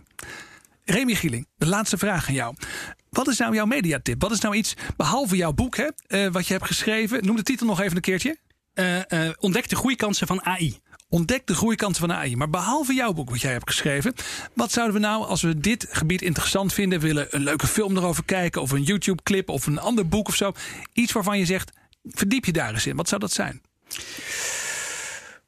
Remy 0.84 1.14
Gieling, 1.14 1.46
de 1.56 1.66
laatste 1.66 1.98
vraag 1.98 2.28
aan 2.28 2.34
jou. 2.34 2.54
Wat 3.10 3.28
is 3.28 3.38
nou 3.38 3.54
jouw 3.54 3.66
mediatip? 3.66 4.20
Wat 4.20 4.30
is 4.30 4.40
nou 4.40 4.54
iets, 4.54 4.74
behalve 4.96 5.36
jouw 5.36 5.52
boek, 5.52 5.76
hè, 5.76 5.88
uh, 6.08 6.32
wat 6.32 6.46
je 6.46 6.52
hebt 6.52 6.66
geschreven? 6.66 7.24
Noem 7.26 7.36
de 7.36 7.42
titel 7.42 7.66
nog 7.66 7.80
even 7.80 7.96
een 7.96 8.02
keertje. 8.02 8.36
Uh, 8.74 8.96
uh, 9.08 9.30
ontdek 9.38 9.68
de 9.68 9.76
groeikansen 9.76 10.26
van 10.26 10.44
AI. 10.44 10.78
Ontdek 11.08 11.46
de 11.46 11.54
groeikansen 11.54 12.08
van 12.08 12.16
AI. 12.16 12.36
Maar 12.36 12.50
behalve 12.50 12.94
jouw 12.94 13.12
boek 13.12 13.30
wat 13.30 13.40
jij 13.40 13.52
hebt 13.52 13.68
geschreven, 13.68 14.14
wat 14.54 14.72
zouden 14.72 14.94
we 14.94 15.00
nou, 15.00 15.24
als 15.24 15.42
we 15.42 15.58
dit 15.58 15.86
gebied 15.90 16.22
interessant 16.22 16.72
vinden, 16.72 17.00
willen 17.00 17.26
een 17.30 17.42
leuke 17.42 17.66
film 17.66 17.96
erover 17.96 18.24
kijken, 18.24 18.62
of 18.62 18.70
een 18.70 18.82
YouTube-clip, 18.82 19.48
of 19.48 19.66
een 19.66 19.78
ander 19.78 20.08
boek 20.08 20.28
of 20.28 20.34
zo? 20.34 20.52
Iets 20.92 21.12
waarvan 21.12 21.38
je 21.38 21.44
zegt, 21.44 21.72
verdiep 22.04 22.44
je 22.44 22.52
daar 22.52 22.72
eens 22.72 22.86
in. 22.86 22.96
Wat 22.96 23.08
zou 23.08 23.20
dat 23.20 23.32
zijn? 23.32 23.62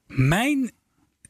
Mijn 0.07 0.73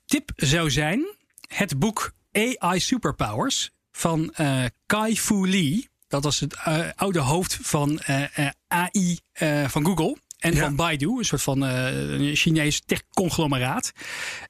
tip 0.07 0.31
zou 0.37 0.71
zijn 0.71 1.17
het 1.49 1.79
boek 1.79 2.13
AI 2.33 2.81
Superpowers 2.81 3.71
van 3.97 4.35
uh, 4.41 4.65
Kai 4.87 5.19
Fu 5.19 5.49
Lee. 5.49 5.89
Dat 6.09 6.25
was 6.25 6.41
het 6.41 6.57
uh, 6.69 6.89
oude 6.95 7.19
hoofd 7.19 7.59
van 7.63 8.01
uh, 8.09 8.49
AI 8.69 9.19
van 9.67 9.85
Google. 9.85 10.17
En 10.37 10.57
van 10.57 10.77
Baidu, 10.77 11.19
een 11.19 11.25
soort 11.25 11.43
van 11.43 11.61
een 11.61 12.37
Chinees 12.37 12.83
tech-conglomeraat. 12.87 13.93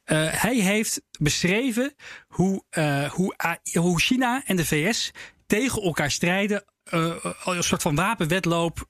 hij 0.05 0.57
heeft 0.57 1.01
beschreven 1.19 1.95
hoe, 2.27 2.65
hoe, 3.11 3.35
hoe 3.73 4.01
China 4.01 4.43
en 4.47 4.57
de 4.57 4.65
VS 4.65 5.11
tegen 5.47 5.83
elkaar 5.83 6.11
strijden. 6.11 6.65
een 6.85 7.63
soort 7.63 7.83
van 7.83 7.95
wapenwedloop 7.95 8.89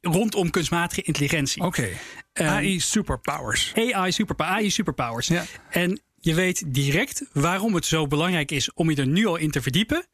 rondom 0.00 0.50
kunstmatige 0.50 1.02
intelligentie. 1.02 1.62
Oké. 1.62 1.96
Okay. 2.32 2.48
AI 2.48 2.80
superpowers. 2.80 3.72
AI 3.74 4.12
superpowers. 4.12 4.56
AI 4.56 4.70
superpowers. 4.70 5.26
Ja. 5.26 5.44
En 5.70 6.02
je 6.24 6.34
weet 6.34 6.62
direct 6.66 7.24
waarom 7.32 7.74
het 7.74 7.86
zo 7.86 8.06
belangrijk 8.06 8.50
is 8.50 8.72
om 8.72 8.90
je 8.90 8.96
er 8.96 9.06
nu 9.06 9.26
al 9.26 9.36
in 9.36 9.50
te 9.50 9.62
verdiepen. 9.62 10.06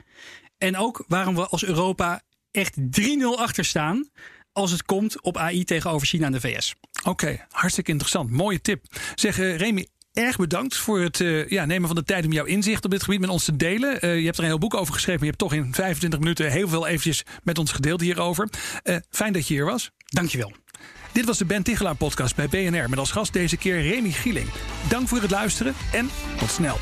En 0.59 0.77
ook 0.77 1.05
waarom 1.09 1.35
we 1.35 1.47
als 1.47 1.65
Europa 1.65 2.23
echt 2.51 2.77
3-0 3.01 3.05
achter 3.37 3.65
staan 3.65 4.09
als 4.53 4.71
het 4.71 4.83
komt 4.83 5.23
op 5.23 5.37
AI 5.37 5.65
tegenover 5.65 6.07
China 6.07 6.27
en 6.27 6.33
de 6.33 6.41
VS. 6.41 6.75
Oké, 7.05 7.47
hartstikke 7.51 7.91
interessant. 7.91 8.31
Mooie 8.31 8.61
tip. 8.61 8.85
Zeg 9.15 9.39
uh, 9.39 9.57
Remy, 9.57 9.87
erg 10.13 10.37
bedankt 10.37 10.77
voor 10.77 11.01
het 11.01 11.21
uh, 11.21 11.49
ja, 11.49 11.65
nemen 11.65 11.87
van 11.87 11.97
de 11.97 12.05
tijd 12.05 12.25
om 12.25 12.33
jouw 12.33 12.45
inzicht 12.45 12.85
op 12.85 12.91
dit 12.91 13.03
gebied 13.03 13.21
met 13.21 13.31
ons 13.31 13.45
te 13.45 13.57
delen. 13.57 14.05
Uh, 14.05 14.19
je 14.19 14.25
hebt 14.25 14.37
er 14.37 14.43
een 14.43 14.49
heel 14.49 14.59
boek 14.59 14.75
over 14.75 14.95
geschreven, 14.95 15.21
maar 15.27 15.31
je 15.31 15.37
hebt 15.37 15.51
toch 15.53 15.67
in 15.67 15.75
25 15.75 16.19
minuten 16.19 16.51
heel 16.51 16.69
veel 16.69 16.87
eventjes 16.87 17.23
met 17.43 17.59
ons 17.59 17.73
gedeeld 17.73 18.01
hierover. 18.01 18.49
fijn 19.11 19.33
dat 19.33 19.49
je 19.49 19.55
hier 19.55 19.65
was. 19.65 19.91
Dankjewel. 20.05 20.53
Dit 21.13 21.25
was 21.25 21.39
de 21.39 21.45
Ben 21.45 21.63
Tichelaar 21.63 21.95
podcast 21.95 22.37
bij 22.37 22.49
BNR 22.49 22.89
met 22.89 22.99
als 22.99 23.11
gast 23.11 23.33
deze 23.33 23.57
keer 23.57 23.83
Remy 23.83 24.11
Gieling. 24.11 24.49
Dank 24.89 25.09
voor 25.09 25.21
het 25.21 25.31
luisteren 25.31 25.75
en 25.93 26.11
tot 26.39 26.51
snel. 26.51 26.79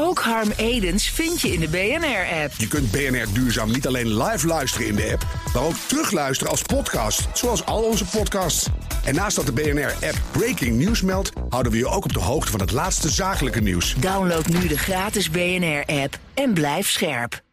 Ook 0.00 0.18
Harm 0.18 0.50
Edens 0.56 1.08
vind 1.08 1.40
je 1.40 1.52
in 1.52 1.60
de 1.60 1.68
BNR-app. 1.68 2.52
Je 2.56 2.68
kunt 2.68 2.90
BNR 2.90 3.32
Duurzaam 3.32 3.70
niet 3.70 3.86
alleen 3.86 4.22
live 4.22 4.46
luisteren 4.46 4.86
in 4.86 4.94
de 4.94 5.10
app, 5.12 5.26
maar 5.54 5.62
ook 5.62 5.74
terugluisteren 5.86 6.50
als 6.50 6.62
podcast, 6.62 7.28
zoals 7.32 7.64
al 7.64 7.82
onze 7.82 8.04
podcasts. 8.04 8.66
En 9.04 9.14
naast 9.14 9.36
dat 9.36 9.46
de 9.46 9.52
BNR-app 9.52 10.20
Breaking 10.30 10.76
News 10.76 11.02
meldt, 11.02 11.32
houden 11.48 11.72
we 11.72 11.78
je 11.78 11.86
ook 11.86 12.04
op 12.04 12.12
de 12.12 12.20
hoogte 12.20 12.50
van 12.50 12.60
het 12.60 12.72
laatste 12.72 13.08
zakelijke 13.08 13.60
nieuws. 13.60 13.94
Download 13.94 14.46
nu 14.46 14.66
de 14.66 14.78
gratis 14.78 15.30
BNR-app 15.30 16.18
en 16.34 16.52
blijf 16.52 16.88
scherp. 16.88 17.46